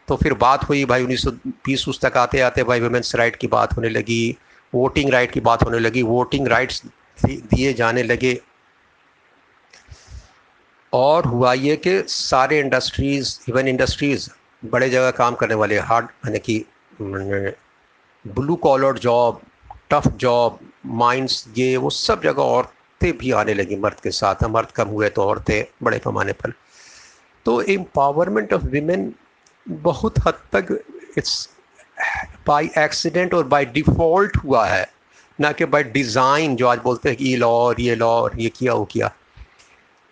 तो 0.09 0.17
फिर 0.17 0.35
बात 0.35 0.69
हुई, 0.69 0.85
भाई 0.85 1.03
उन्नीस 1.03 1.23
सौ 1.23 1.31
बीस 1.31 1.89
उस 1.89 2.01
तक 2.01 2.17
आते 2.17 2.41
आते 2.41 2.63
भाई 2.65 2.81
वुमेंस 2.81 3.15
राइट 3.17 3.37
की 3.37 3.47
बात 3.49 3.77
होने 3.77 3.89
लगी 3.89 4.37
वोटिंग 4.75 5.11
राइट 5.11 5.31
की 5.33 5.41
बात 5.41 5.63
होने 5.63 5.79
लगी 5.79 6.03
वोटिंग 6.03 6.49
राइट्स 6.49 6.83
दिए 7.19 7.73
जाने 7.75 8.03
लगे। 8.03 8.39
और 10.93 11.27
हुआ 11.27 11.53
ये 11.53 11.77
कि 11.77 12.03
सारे 12.09 12.59
इंडस्ट्रीज़ 12.61 13.39
इवन 13.49 13.69
इंडस्ट्रीज़ 13.69 14.29
बड़े 14.63 14.89
जगह 14.91 15.11
काम 15.13 15.35
करने 15.35 15.55
वाले 15.55 15.79
हार्ड 15.81 16.09
यानी 16.27 16.39
कि 16.41 16.65
blue 18.25 18.57
collar 18.57 18.99
job 18.99 19.41
tough 19.91 20.07
job 20.17 20.59
mines 20.87 21.45
ये, 21.59 21.77
वो 21.77 21.91
सब 21.91 22.23
जगह 22.23 22.43
औरतें 22.43 23.17
भी 23.19 23.31
आने 23.33 23.55
लगी 23.55 23.77
मर्द 23.77 24.01
के 24.01 24.11
साथ। 24.11 24.45
मर्द 24.51 24.71
कम 24.71 24.89
हुए 24.89 25.09
तो 25.09 25.23
औरतें 25.23 25.65
बड़े 25.83 25.99
पैमाने 25.99 26.33
पर। 26.33 26.53
तो 27.47 27.61
एम्पावरमेंट 27.63 28.53
ऑफ़ 28.53 28.65
वीमेन 28.67 29.13
बहुत 29.67 30.19
हद 30.27 30.41
तक 30.55 30.79
इट्स 31.19 31.49
बाय 32.47 32.69
एक्सीडेंट 32.79 33.35
और 33.35 33.47
बाय 33.47 33.65
डिफ़ॉल्ट 33.67 34.37
हुआ 34.37 34.67
है, 34.67 34.87
ना 35.39 35.53
कि 35.53 35.65
बाय 35.65 35.83
डिज़ाइन 35.85 36.57
जो 36.57 36.67
आज 36.69 36.79
बोलते 36.85 37.09
हैं 37.09 37.19
कि 37.19 37.25
ये 37.25 37.37
लॉ 37.37 37.51
और 37.51 37.81
ये 37.81 37.95
लॉ 37.97 38.09
और 38.09 38.41
ये 38.41 38.49
किया, 38.49 38.75
वो 38.75 38.85
किया। 38.85 39.11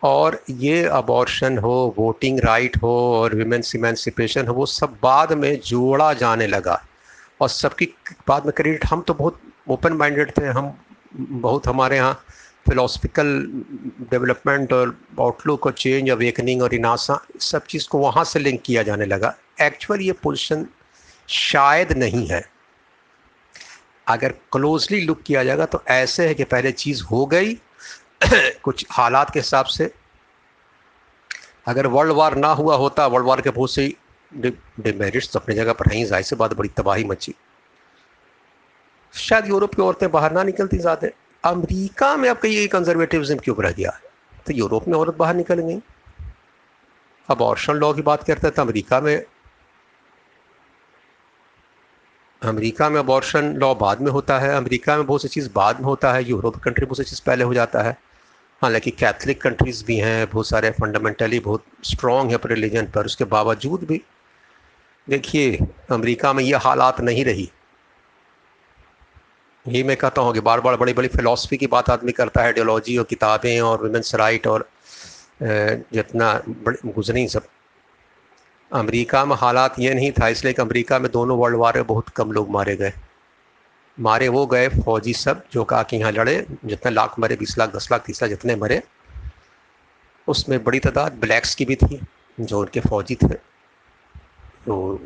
और 0.02 0.40
ये 0.50 0.82
अबॉर्शन 0.84 1.58
हो 1.58 1.94
वोटिंग 1.98 2.40
राइट 2.44 2.76
हो 2.82 2.94
और 3.12 3.34
वीमेंस 3.34 3.74
इमेंसिपेशन 3.76 4.46
हो, 4.46 4.54
वो 4.54 4.66
सब 4.66 4.96
बाद 5.02 5.32
में 5.32 5.60
जोड़ा 5.66 6.12
जाने 6.14 6.46
लगा। 6.46 6.82
और 7.40 7.48
सबकी 7.48 7.86
बाद 8.28 8.46
में 8.46 8.52
क्रेडिट 8.56 8.84
हम 8.86 9.00
तो 9.02 9.14
बहुत 9.14 9.40
ओपन 9.70 9.92
माइंडेड 9.92 10.30
थे, 10.38 10.46
हम 10.46 10.72
बहुत 11.14 11.66
हमारे 11.66 11.96
यहाँ 11.96 12.22
फिलोसफिकल 12.68 13.26
डेवलपमेंट 14.10 14.72
और 14.72 14.96
आउटलुक 15.20 15.66
और 15.66 15.72
चेंज 15.72 16.10
अवेकनिंग 16.10 16.62
और 16.62 16.74
इनासा 16.74 17.18
सब 17.40 17.64
चीज़ 17.66 17.88
को 17.88 17.98
वहाँ 17.98 18.24
से 18.24 18.38
लिंक 18.38 18.60
किया 18.64 18.82
जाने 18.82 19.06
लगा। 19.06 19.34
एक्चुअल 19.60 20.00
ये 20.00 20.12
पोजिशन 20.22 20.66
शायद 21.28 21.92
नहीं 21.92 22.26
है। 22.26 22.42
अगर 24.06 24.32
क्लोजली 24.52 25.00
लुक 25.00 25.22
किया 25.22 25.44
जाएगा 25.44 25.66
तो 25.66 25.82
ऐसे 25.90 26.26
है 26.28 26.34
कि 26.34 26.44
पहले 26.44 26.72
चीज़ 26.72 27.02
हो 27.04 27.24
गई, 27.26 27.54
कुछ 28.62 28.86
हालात 28.90 29.30
के 29.30 29.38
हिसाब 29.38 29.66
से। 29.66 29.92
अगर 31.66 31.86
वर्ल्ड 31.86 32.12
वार 32.12 32.36
ना 32.36 32.48
हुआ 32.52 32.76
होता 32.76 33.06
वर्ल्ड 33.06 33.26
वार 33.26 33.40
के 33.40 33.50
बहुत 33.50 33.72
से 33.72 33.94
डिमेरिट्स 34.32 35.32
तो 35.32 35.38
अपनी 35.38 35.54
जगह 35.54 35.72
पर 35.72 35.92
हैं, 35.92 36.04
ज़ाहिर 36.06 36.24
से 36.24 36.36
बात, 36.36 36.54
बड़ी 36.54 36.68
तबाही 36.68 37.04
मची। 37.04 37.34
शायद 39.14 39.48
यूरोप 39.48 39.74
की 39.74 39.82
औरतें 39.82 40.10
बाहर 40.10 40.32
ना 40.32 40.42
निकलती 40.42 40.78
ज़्यादा। 40.78 41.08
अमेरिका 41.44 42.16
में 42.16 42.28
अब 42.30 42.36
कहीं 42.38 42.66
कंजर्वेटिज्म 42.68 43.36
क्यों 43.38 43.56
रह 43.64 43.72
गया 43.72 43.90
तो 44.46 44.52
यूरोप 44.54 44.88
में 44.88 44.94
औरत 44.94 45.14
बाहर 45.16 45.34
निकल 45.34 45.60
गई। 45.60 45.80
अब 47.28 47.42
ऑर्शन 47.42 47.74
लॉ 47.74 47.92
की 47.92 48.02
बात 48.02 48.22
करते 48.22 48.46
हैं 48.46 48.54
तो 48.56 48.62
अमेरिका 48.62 49.00
में 49.00 49.24
अमेरिका 52.42 52.88
में 52.90 52.98
अबॉर्शन 52.98 53.52
लॉ 53.54 53.74
बाद 53.74 54.00
में 54.00 54.10
होता 54.12 54.38
है। 54.38 54.54
अमेरिका 54.56 54.96
में 54.96 55.06
बहुत 55.06 55.22
सी 55.22 55.28
चीज़ 55.28 55.48
बाद 55.54 55.78
में 55.80 55.84
होता 55.84 56.12
है। 56.12 56.24
यूरोप 56.24 56.56
कंट्री 56.56 56.86
बहुत 56.86 56.96
सी 56.98 57.04
चीज़ 57.04 57.20
पहले 57.26 57.44
हो 57.44 57.54
जाता 57.54 57.82
है। 57.82 57.96
हालाँकि 58.62 58.90
कैथलिक 58.90 59.40
कंट्रीज़ 59.42 59.84
भी 59.84 59.96
हैं, 59.96 60.26
बहुत 60.30 60.48
सारे 60.48 60.70
फंडामेंटली 60.70 61.40
बहुत 61.40 61.64
स्ट्रॉन्ग 61.84 62.30
है 62.30 62.34
अपने 62.34 62.54
रिलीजन 62.54 62.86
पर। 62.86 63.06
उसके 63.06 63.24
बावजूद 63.26 63.84
भी 63.84 64.00
देखिए, 65.06 65.56
अमेरिका 65.90 66.32
में 66.32 66.42
ये 66.44 66.56
हालात 66.56 67.00
नहीं 67.00 67.24
रही। 67.24 67.50
ये 69.66 69.82
मैं 69.84 69.96
कहता 69.96 70.22
हूँ 70.22 70.32
कि 70.34 70.40
बार 70.40 70.60
बार 70.60 70.76
बड़ी 70.76 70.92
बड़ी 70.92 71.08
फ़िलासफ़ी 71.08 71.56
की 71.56 71.66
बात 71.66 71.90
आदमी 71.90 72.12
करता 72.12 72.40
है। 72.40 72.46
आइडियोलॉजी 72.46 72.96
और 72.96 73.04
किताबें 73.04 73.60
और 73.60 73.82
वुमेंस 73.82 74.14
राइट 74.14 74.46
और 74.46 74.68
जितना 75.42 76.32
गुजरी 76.86 77.26
सब। 77.28 77.46
अमेरिका 78.72 79.24
में 79.24 79.36
हालात 79.36 79.78
ये 79.78 79.94
नहीं 79.94 80.10
था, 80.12 80.28
इसलिए 80.28 80.52
कि 80.52 80.62
अमेरिका 80.62 80.98
में 80.98 81.10
दोनों 81.12 81.38
वर्ल्ड 81.38 81.56
वार 81.56 81.76
में 81.76 81.86
बहुत 81.86 82.08
कम 82.08 82.32
लोग 82.32 82.50
मारे 82.50 82.76
गए। 82.76 82.92
मारे 83.98 84.28
वो 84.28 84.46
गए 84.46 84.68
फौजी 84.68 85.12
सब, 85.12 85.42
जो 85.52 85.64
कहा 85.64 85.82
कि 85.82 85.96
यहाँ 85.96 86.12
लड़े, 86.12 86.46
जितने 86.64 86.92
लाख 86.92 87.18
मरे, 87.18 87.36
बीस 87.36 87.56
लाख, 87.58 87.74
दस 87.76 87.88
लाख, 87.92 88.04
तीस 88.06 88.22
लाख 88.22 88.30
जितने 88.30 88.56
मरे। 88.56 88.82
उसमें 90.28 90.62
बड़ी 90.64 90.78
तादाद 90.78 91.18
ब्लैक्स 91.20 91.54
की 91.54 91.64
भी 91.64 91.76
थी, 91.76 92.00
जो 92.38 92.60
उनके 92.60 92.80
फौजी 92.80 93.14
थे। 93.14 93.34
तो 94.66 95.00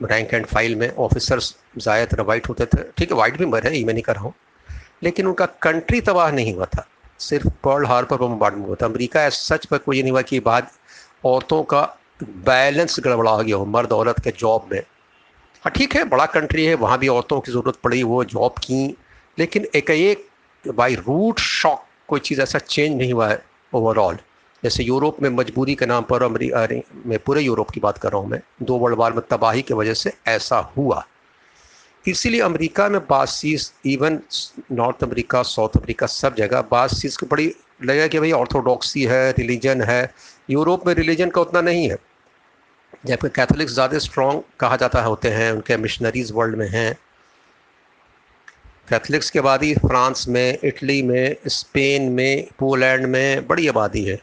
रैंक 0.00 0.34
एंड 0.34 0.46
फ़ाइल 0.46 0.76
में 0.76 0.88
ऑफिसर्स 0.90 1.54
ज़्यादातर 1.78 2.20
वाइट 2.20 2.48
होते 2.48 2.66
थे। 2.66 2.82
ठीक 2.98 3.12
है 3.12 3.16
वाइट 3.18 3.36
भी 3.38 3.46
मरे, 3.46 3.70
ये 3.70 3.84
मैं 3.84 3.94
नहीं 3.94 4.02
कर 4.02 4.14
रहा 4.14 4.24
हूँ। 4.24 4.34
लेकिन 5.02 5.26
उनका 5.26 5.46
कंट्री 5.62 6.00
तबाह 6.00 6.30
नहीं 6.30 6.54
हुआ 6.54 6.66
था। 6.66 6.86
सिर्फ़ 7.20 7.48
पर्ल 7.64 7.86
हार्बर 7.86 8.16
पर 8.16 8.24
बम्बार्डमेंट 8.24 8.66
हुआ 8.66 8.76
था। 8.82 8.86
अमरीका 8.86 9.28
सच 9.28 9.66
पर 9.66 9.78
कोई 9.78 10.02
नहीं 10.02 10.12
हुआ 10.12 10.22
कि 10.22 10.40
बाद 10.40 10.70
औरतों 11.24 11.62
का 11.62 11.82
बैलेंस 12.22 13.00
गड़बड़ा 13.00 13.42
गया 13.42 13.56
हो, 13.56 13.64
मर्द 13.64 13.92
औरत 13.92 14.20
के 14.20 14.30
जॉब 14.30 14.68
में। 14.72 14.80
हाँ 15.64 15.70
ठीक 15.70 15.96
है, 15.96 16.04
बड़ा 16.04 16.26
कंट्री 16.26 16.64
है, 16.64 16.74
वहाँ 16.74 16.98
भी 16.98 17.08
औरतों 17.08 17.40
की 17.40 17.52
ज़रूरत 17.52 17.76
पड़ी, 17.84 18.02
वो 18.02 18.24
जॉब 18.24 18.52
की। 18.52 18.96
लेकिन 19.38 19.66
एक 19.74 19.90
एक 19.90 20.26
बाई 20.64 20.94
रूट 20.94 21.38
शॉक 21.38 21.84
कोई 22.08 22.20
चीज़ 22.20 22.40
ऐसा 22.40 22.58
चेंज 22.58 22.96
नहीं 22.98 23.12
हुआ 23.12 23.28
है 23.28 23.42
ओवरऑल। 23.74 24.18
जैसे 24.62 24.84
यूरोप 24.84 25.22
में 25.22 25.30
मजबूरी 25.30 25.74
के 25.74 25.86
नाम 25.86 26.02
पर 26.02 26.22
अमरीका 26.22 26.66
मैं 27.06 27.18
पूरे 27.18 27.42
यूरोप 27.42 27.70
की 27.70 27.80
बात 27.80 27.98
कर 27.98 28.12
रहा 28.12 28.20
हूँ 28.20 28.28
मैं, 28.28 28.40
दो 28.62 28.76
वर्ल्ड 28.76 28.98
वार 28.98 29.12
में 29.12 29.22
तबाही 29.30 29.62
की 29.62 29.74
वजह 29.74 29.94
से 29.94 30.12
ऐसा 30.26 30.58
हुआ। 30.76 31.06
इसीलिए 32.08 32.40
अमेरिका 32.40 32.88
में 32.88 33.00
बास 33.00 33.40
चीज़ 33.40 33.70
even 33.86 34.20
North 34.72 35.02
America, 35.04 35.42
South 35.42 35.76
America, 35.76 36.06
सब 36.06 36.34
जगह 36.34 36.62
बास 36.62 37.00
चीज़ 37.00 37.18
की 37.18 37.26
बड़ी, 37.26 37.54
लगा 37.84 38.06
कि 38.06 38.18
भाई 38.18 38.32
ऑर्थोडॉक्सी 38.32 39.04
है, 39.04 39.30
रिलीजन 39.32 39.82
है, 39.82 40.14
यूरोप 40.50 40.86
में 40.86 40.94
रिलीजन 40.94 41.30
का 41.30 41.40
उतना 41.40 41.60
नहीं 41.60 41.90
है। 41.90 41.96
जबकि 43.04 43.28
कैथोलिक्स 43.28 43.72
ज़्यादा 43.72 43.98
स्ट्रॉन्ग 43.98 44.42
कहा 44.60 44.76
जाता 44.76 45.02
होते 45.02 45.28
हैं, 45.28 45.50
उनके 45.52 45.76
मिशनरीज 45.76 46.32
वर्ल्ड 46.32 46.56
में 46.56 46.68
हैं। 46.68 46.92
कैथलिक्स 48.88 49.30
की 49.30 49.38
आबादी 49.38 49.74
फ्रांस 49.76 50.24
में 50.28 50.58
इटली 50.64 51.02
में 51.02 51.36
स्पेन 51.48 52.10
में 52.12 52.48
पोलैंड 52.58 53.06
में 53.06 53.46
बड़ी 53.46 53.68
आबादी 53.68 54.04
है। 54.04 54.20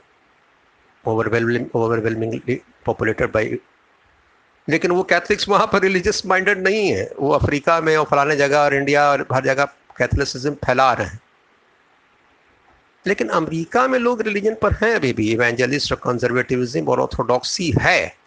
ओवरवेलमिंग 1.05 1.65
ओवरवेलमिंगली 1.75 2.61
पॉपुलेटेड 2.85 3.31
बाई 3.31 3.57
लेकिन 4.67 4.91
वो 4.91 5.03
कैथलिक्स 5.03 5.47
वहाँ 5.49 5.67
पर 5.67 5.81
रिलीजियस 5.81 6.25
माइंडेड 6.25 6.63
नहीं 6.63 6.87
है। 6.89 7.09
वो 7.19 7.31
अफ्रीका 7.31 7.79
में 7.81 7.95
और 7.97 8.05
फलाने 8.05 8.35
जगह 8.35 8.59
और 8.59 8.73
इंडिया 8.75 9.09
और 9.11 9.25
हर 9.33 9.45
जगह 9.45 9.65
कैथलिसिज्म 9.97 10.53
फैला 10.65 10.91
रहे 10.93 11.07
हैं। 11.07 11.19
लेकिन 13.05 13.29
अमेरिका 13.29 13.87
में 13.87 13.99
लोग 13.99 14.21
रिलीजन 14.21 14.55
पर 14.61 14.73
हैं 14.73 14.93
अभी 14.95 15.13
भी 15.13 15.31
इवेंजलिस्ट 15.31 15.91
और 15.91 15.99
कंजर्वेटिविज्म 16.03 16.85
और 16.85 16.99
ऑर्थोडॉक्सी 16.99 17.71
है। 17.81 18.18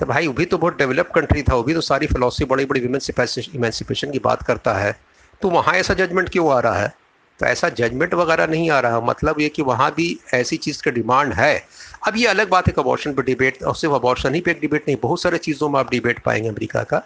तो 0.00 0.06
भाई, 0.06 0.26
वो 0.26 0.32
भी 0.32 0.44
तो 0.44 0.58
बहुत 0.58 0.78
डेवलप 0.78 1.10
कंट्री 1.14 1.42
था, 1.42 1.54
वो 1.54 1.62
भी 1.62 1.74
तो 1.74 1.80
सारी 1.80 2.06
फिलोसफी 2.06 2.44
बड़ी 2.44 2.64
बड़ी 2.64 2.80
विमेंस 2.80 3.10
इमेंसिपेशन 3.54 4.10
की 4.10 4.18
बात 4.18 4.42
करता 4.42 4.74
है। 4.74 5.00
तो 5.42 5.50
वहाँ 5.50 5.74
ऐसा 5.74 5.94
जजमेंट 5.94 6.28
क्यों 6.28 6.52
आ 6.52 6.60
रहा 6.60 6.78
है? 6.78 6.94
तो 7.40 7.46
ऐसा 7.46 7.68
जजमेंट 7.68 8.14
वगैरह 8.14 8.46
नहीं 8.46 8.70
आ 8.70 8.80
रहा। 8.80 9.00
मतलब 9.00 9.40
ये 9.40 9.48
कि 9.48 9.62
वहाँ 9.62 9.90
भी 9.96 10.20
ऐसी 10.34 10.56
चीज़ 10.56 10.82
का 10.82 10.90
डिमांड 10.90 11.32
है। 11.32 11.66
अब 12.08 12.16
ये 12.16 12.26
अलग 12.26 12.48
बात 12.48 12.66
है 12.66 12.72
कि 12.72 12.80
अबॉर्शन 12.80 13.14
पर 13.14 13.22
डिबेट 13.22 13.62
और 13.62 13.76
सिर्फ़ 13.76 13.94
अबॉर्शन 13.94 14.34
ही 14.34 14.40
पे 14.40 14.50
एक 14.50 14.60
डिबेट 14.60 14.84
नहीं, 14.88 14.96
बहुत 15.02 15.22
सारे 15.22 15.38
चीज़ों 15.38 15.68
में 15.68 15.80
आप 15.80 15.90
डिबेट 15.90 16.22
पाएँगे 16.22 16.48
अमेरिका 16.48 16.82
का। 16.82 17.02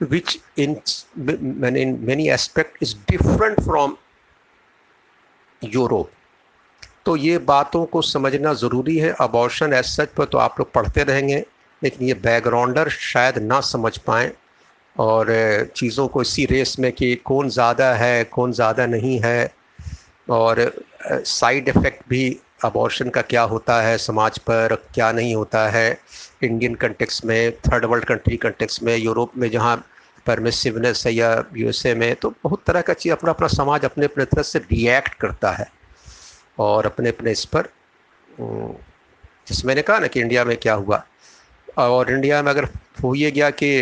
Which 0.00 0.38
in 0.58 0.80
man 1.40 1.76
in 1.76 1.98
many 2.00 2.28
aspect 2.28 2.76
is 2.82 2.96
different 3.10 3.60
from 3.60 3.96
Europe 5.64 6.10
तो 7.06 7.16
ये 7.16 7.38
बातों 7.40 7.84
को 7.86 8.02
समझना 8.02 8.52
ज़रूरी 8.54 8.96
है। 8.98 9.10
अबॉर्शन 9.20 9.72
एज 9.72 9.84
सच 9.86 10.08
पर 10.08 10.24
तो 10.24 10.38
आप 10.38 10.54
लोग 10.58 10.72
पढ़ते 10.72 11.04
रहेंगे, 11.04 11.44
लेकिन 11.82 12.06
ये 12.08 12.14
बैकग्राउंडर 12.16 12.88
शायद 12.90 13.38
ना 13.40 13.60
समझ 13.62 13.96
पाएँ 13.98 14.30
और 14.96 15.26
चीज़ों 15.76 16.06
को 16.08 16.22
इसी 16.22 16.44
रेस 16.46 16.78
में 16.78 16.90
कि 16.92 17.14
कौन 17.24 17.48
ज़्यादा 17.50 17.92
है, 17.94 18.24
कौन 18.26 18.52
ज़्यादा 18.52 18.86
नहीं 18.86 19.18
है 19.24 19.52
और 20.30 20.70
साइड 21.10 21.68
इफ़ेक्ट 21.68 22.08
भी 22.08 22.36
अबॉर्शन 22.64 23.08
का 23.10 23.22
क्या 23.22 23.42
होता 23.44 23.80
है, 23.82 23.96
समाज 23.98 24.38
पर 24.40 24.74
क्या 24.94 25.10
नहीं 25.12 25.34
होता 25.34 25.68
है। 25.68 25.98
इंडियन 26.44 26.74
कंटेक्स 26.76 27.24
में 27.24 27.52
थर्ड 27.60 27.84
वर्ल्ड 27.84 28.04
कंट्री 28.04 28.36
कंटेक्स 28.38 28.82
में 28.82 28.96
यूरोप 28.96 29.36
में 29.36 29.50
जहाँ 29.50 29.76
परमिसिवनेस 30.26 31.02
है 31.06 31.12
या 31.14 31.32
यूएसए 31.56 31.94
में 31.94 32.14
तो 32.16 32.32
बहुत 32.44 32.62
तरह 32.66 32.80
का 32.80 32.92
चीज़ 32.94 33.12
अपना 33.12 33.30
अपना 33.30 33.48
समाज 33.50 33.84
अपने 33.84 34.06
अपने 34.06 34.24
तरह 34.24 34.42
से 34.42 34.58
रिएक्ट 34.60 35.14
करता 35.14 35.50
है। 35.52 35.66
और 36.58 36.86
अपने 36.86 37.08
अपने 37.08 37.32
इस 37.32 37.44
पर 37.44 37.68
जिस 39.48 39.64
मैंने 39.64 39.82
कहा 39.82 39.98
ना 39.98 40.06
कि 40.06 40.20
इंडिया 40.20 40.44
में 40.44 40.56
क्या 40.56 40.74
हुआ। 40.74 41.04
और 41.78 42.10
इंडिया 42.12 42.42
में 42.42 42.50
अगर 42.50 42.64
हो 43.02 43.14
ये 43.14 43.30
गया 43.30 43.50
कि 43.52 43.78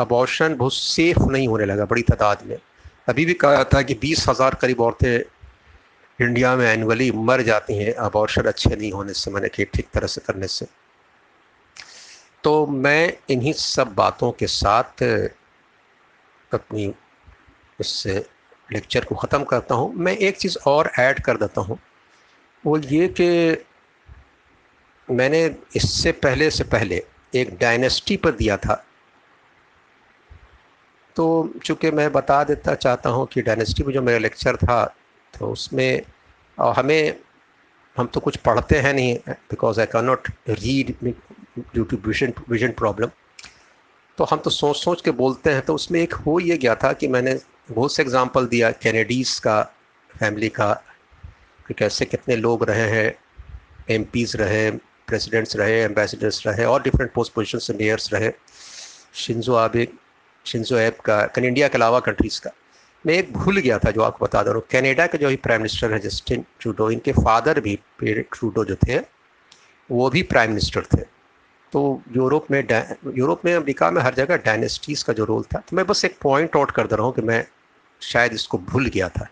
अबॉर्शन 0.00 0.54
बहुत 0.56 0.74
सेफ़ 0.74 1.18
नहीं 1.22 1.48
होने 1.48 1.64
लगा 1.64 1.84
बड़ी 1.84 2.02
तादाद 2.04 2.42
में। 2.46 2.56
अभी 3.08 3.24
भी 3.26 3.34
कहा 3.36 3.64
था 3.64 3.82
कि 3.82 3.94
बीस 3.94 4.28
हज़ार 4.28 4.54
करीब 4.60 4.80
औरतें 4.80 5.18
इंडिया 6.18 6.54
में 6.56 6.66
एनुअली 6.66 7.10
मर 7.12 7.42
जाती 7.42 7.76
हैं 7.76 7.92
अबॉर्शन 7.94 8.42
अच्छे 8.44 8.74
नहीं 8.76 8.90
होने 8.92 9.12
से, 9.12 9.30
मैंने 9.30 9.48
कि 9.48 9.64
ठीक 9.66 9.88
तरह 9.94 10.06
से 10.06 10.20
करने 10.26 10.46
से। 10.48 10.66
तो 12.44 12.66
मैं 12.66 13.12
इन्हीं 13.30 13.52
सब 13.54 13.94
बातों 13.94 14.30
के 14.32 14.46
साथ 14.48 15.02
अपनी 16.52 16.92
इससे 17.78 18.14
लेक्चर 18.68 19.04
को 19.04 19.14
ख़त्म 19.14 19.44
करता 19.44 19.74
हूँ। 19.74 19.92
मैं 19.94 20.16
एक 20.18 20.36
चीज़ 20.36 20.58
और 20.66 20.90
ऐड 20.98 21.20
कर 21.24 21.36
देता 21.36 21.60
हूँ। 21.60 21.78
वो 22.66 22.78
ये 22.78 23.08
कि 23.20 23.64
मैंने 25.08 25.44
इससे 25.76 26.12
पहले 26.12 26.50
से 26.50 26.64
पहले 26.64 27.02
एक 27.34 27.56
डायनेस्टी 27.60 28.16
पर 28.16 28.30
दिया 28.30 28.56
था। 28.56 28.74
तो 31.16 31.24
चूँकि 31.64 31.90
मैं 31.90 32.10
बता 32.12 32.42
देता 32.44 32.74
चाहता 32.74 33.10
हूँ 33.10 33.26
कि 33.26 33.42
डायनेस्टी 33.42 33.84
में 33.84 33.92
जो 33.94 34.02
मेरा 34.02 34.18
लेक्चर 34.18 34.56
था 34.56 34.84
तो 35.34 35.50
उसमें 35.50 36.02
हमें, 36.58 37.14
हम 37.96 38.06
तो 38.06 38.20
कुछ 38.20 38.36
पढ़ते 38.36 38.78
हैं 38.78 38.92
नहीं 38.94 39.14
because 39.28 39.80
I 39.80 39.86
can 39.86 40.04
not 40.04 40.28
read 40.48 40.94
due 41.04 41.84
to 41.84 41.96
vision 42.06 42.32
vision 42.48 42.72
problem 42.72 43.10
तो 44.18 44.24
हम 44.24 44.38
तो 44.38 44.50
सोच 44.50 44.76
सोच 44.76 45.00
के 45.02 45.10
बोलते 45.10 45.50
हैं 45.50 45.62
तो 45.62 45.74
उसमें 45.74 46.00
एक 46.00 46.14
हो 46.16 46.38
ये 46.40 46.56
गया 46.56 46.74
था 46.74 46.92
कि 46.92 47.08
मैंने 47.08 47.38
बहुत 47.70 47.94
से 47.94 48.02
एग्ज़ाम्पल 48.02 48.46
दिया 48.46 48.70
कैनेडीज़ 48.82 49.40
का 49.40 49.62
फैमिली 50.14 50.48
का 50.48 50.72
कि 51.66 51.74
कैसे 51.74 52.04
कितने 52.04 52.36
लोग 52.36 52.64
रहे 52.70 52.88
हैं 52.90 53.14
एम 53.90 54.06
रहे 54.14 54.70
प्रेसिडेंट्स 55.08 55.56
रहे 55.56 55.80
एम्बेसडर्स 55.82 56.46
रहे, 56.46 56.64
और 56.64 56.82
डिफरेंट 56.82 57.12
पोस्ट 57.12 57.32
पोजिशन 57.32 57.58
से 57.58 57.72
मेयर्स 57.74 58.12
रहे। 58.12 58.30
शिंजो 59.14 59.54
आबे 59.54 59.88
शिंजो 60.46 60.78
ऐप 60.78 61.00
का 61.00 61.20
कैन 61.26 61.44
इंडिया 61.44 61.68
के 61.68 61.78
अलावा 61.78 62.00
कंट्रीज़ 62.00 62.40
का। 62.40 62.50
मैं 63.04 63.14
एक 63.14 63.32
भूल 63.32 63.58
गया 63.58 63.78
था 63.78 63.90
जो 63.90 64.02
आपको 64.02 64.24
बता 64.24 64.42
दे। 64.42 64.50
रहा 64.50 64.54
हूँ 64.54 64.66
कैनेडा 64.70 65.06
के 65.06 65.18
जो 65.18 65.28
ही 65.28 65.36
प्राइम 65.38 65.60
मिनिस्टर 65.60 65.92
हैं 65.92 66.00
जस्टिन 66.00 66.44
ट्रूडो 66.60 66.90
इनके 66.90 67.12
फादर 67.14 67.60
भी 67.60 67.78
ट्रूडो 68.00 68.64
जो 68.64 68.76
थे, 68.86 68.98
वो 69.90 70.08
भी 70.10 70.22
प्राइम 70.24 70.50
मिनिस्टर 70.50 70.84
थे। 70.94 71.02
तो 71.72 72.02
यूरोप 72.16 72.50
में 72.50 72.58
यूरोप 73.16 73.44
में 73.44 73.54
अमेरिका 73.54 73.90
में 73.90 74.00
हर 74.02 74.14
जगह 74.14 74.36
डायनेस्टीज़ 74.44 75.04
का 75.04 75.12
जो 75.12 75.24
रोल 75.24 75.42
था 75.44 75.58
तो 75.60 75.76
मैं 75.76 75.86
बस 75.86 76.04
एक 76.04 76.16
पॉइंट 76.22 76.56
आउट 76.56 76.70
कर 76.70 76.86
दे 76.86 76.96
रहा 76.96 77.06
हूँ 77.06 77.14
कि 77.14 77.22
मैं 77.22 77.44
शायद 78.02 78.32
इसको 78.32 78.58
भूल 78.60 78.86
गया 78.86 79.08
था। 79.08 79.26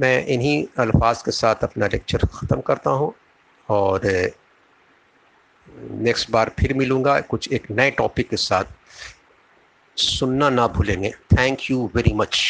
मैं 0.00 0.26
इन्हीं 0.26 0.64
अल्फाज 0.78 1.22
के 1.22 1.30
साथ 1.30 1.64
अपना 1.64 1.86
लेक्चर 1.86 2.24
ख़त्म 2.34 2.60
करता 2.60 2.90
हूँ 2.90 3.12
और 3.68 4.00
नेक्स्ट 5.90 6.30
बार 6.30 6.52
फिर 6.58 6.74
मिलूँगा। 6.74 7.20
कुछ 7.20 7.52
एक 7.52 7.70
नए 7.70 7.90
टॉपिक 7.90 8.28
के 8.28 8.36
साथ 8.36 8.64
सुनना 9.96 10.50
ना 10.50 10.66
भूलेंगे। 10.68 11.10
Thank 11.10 11.70
you 11.70 11.90
very 11.94 12.12
much. 12.14 12.40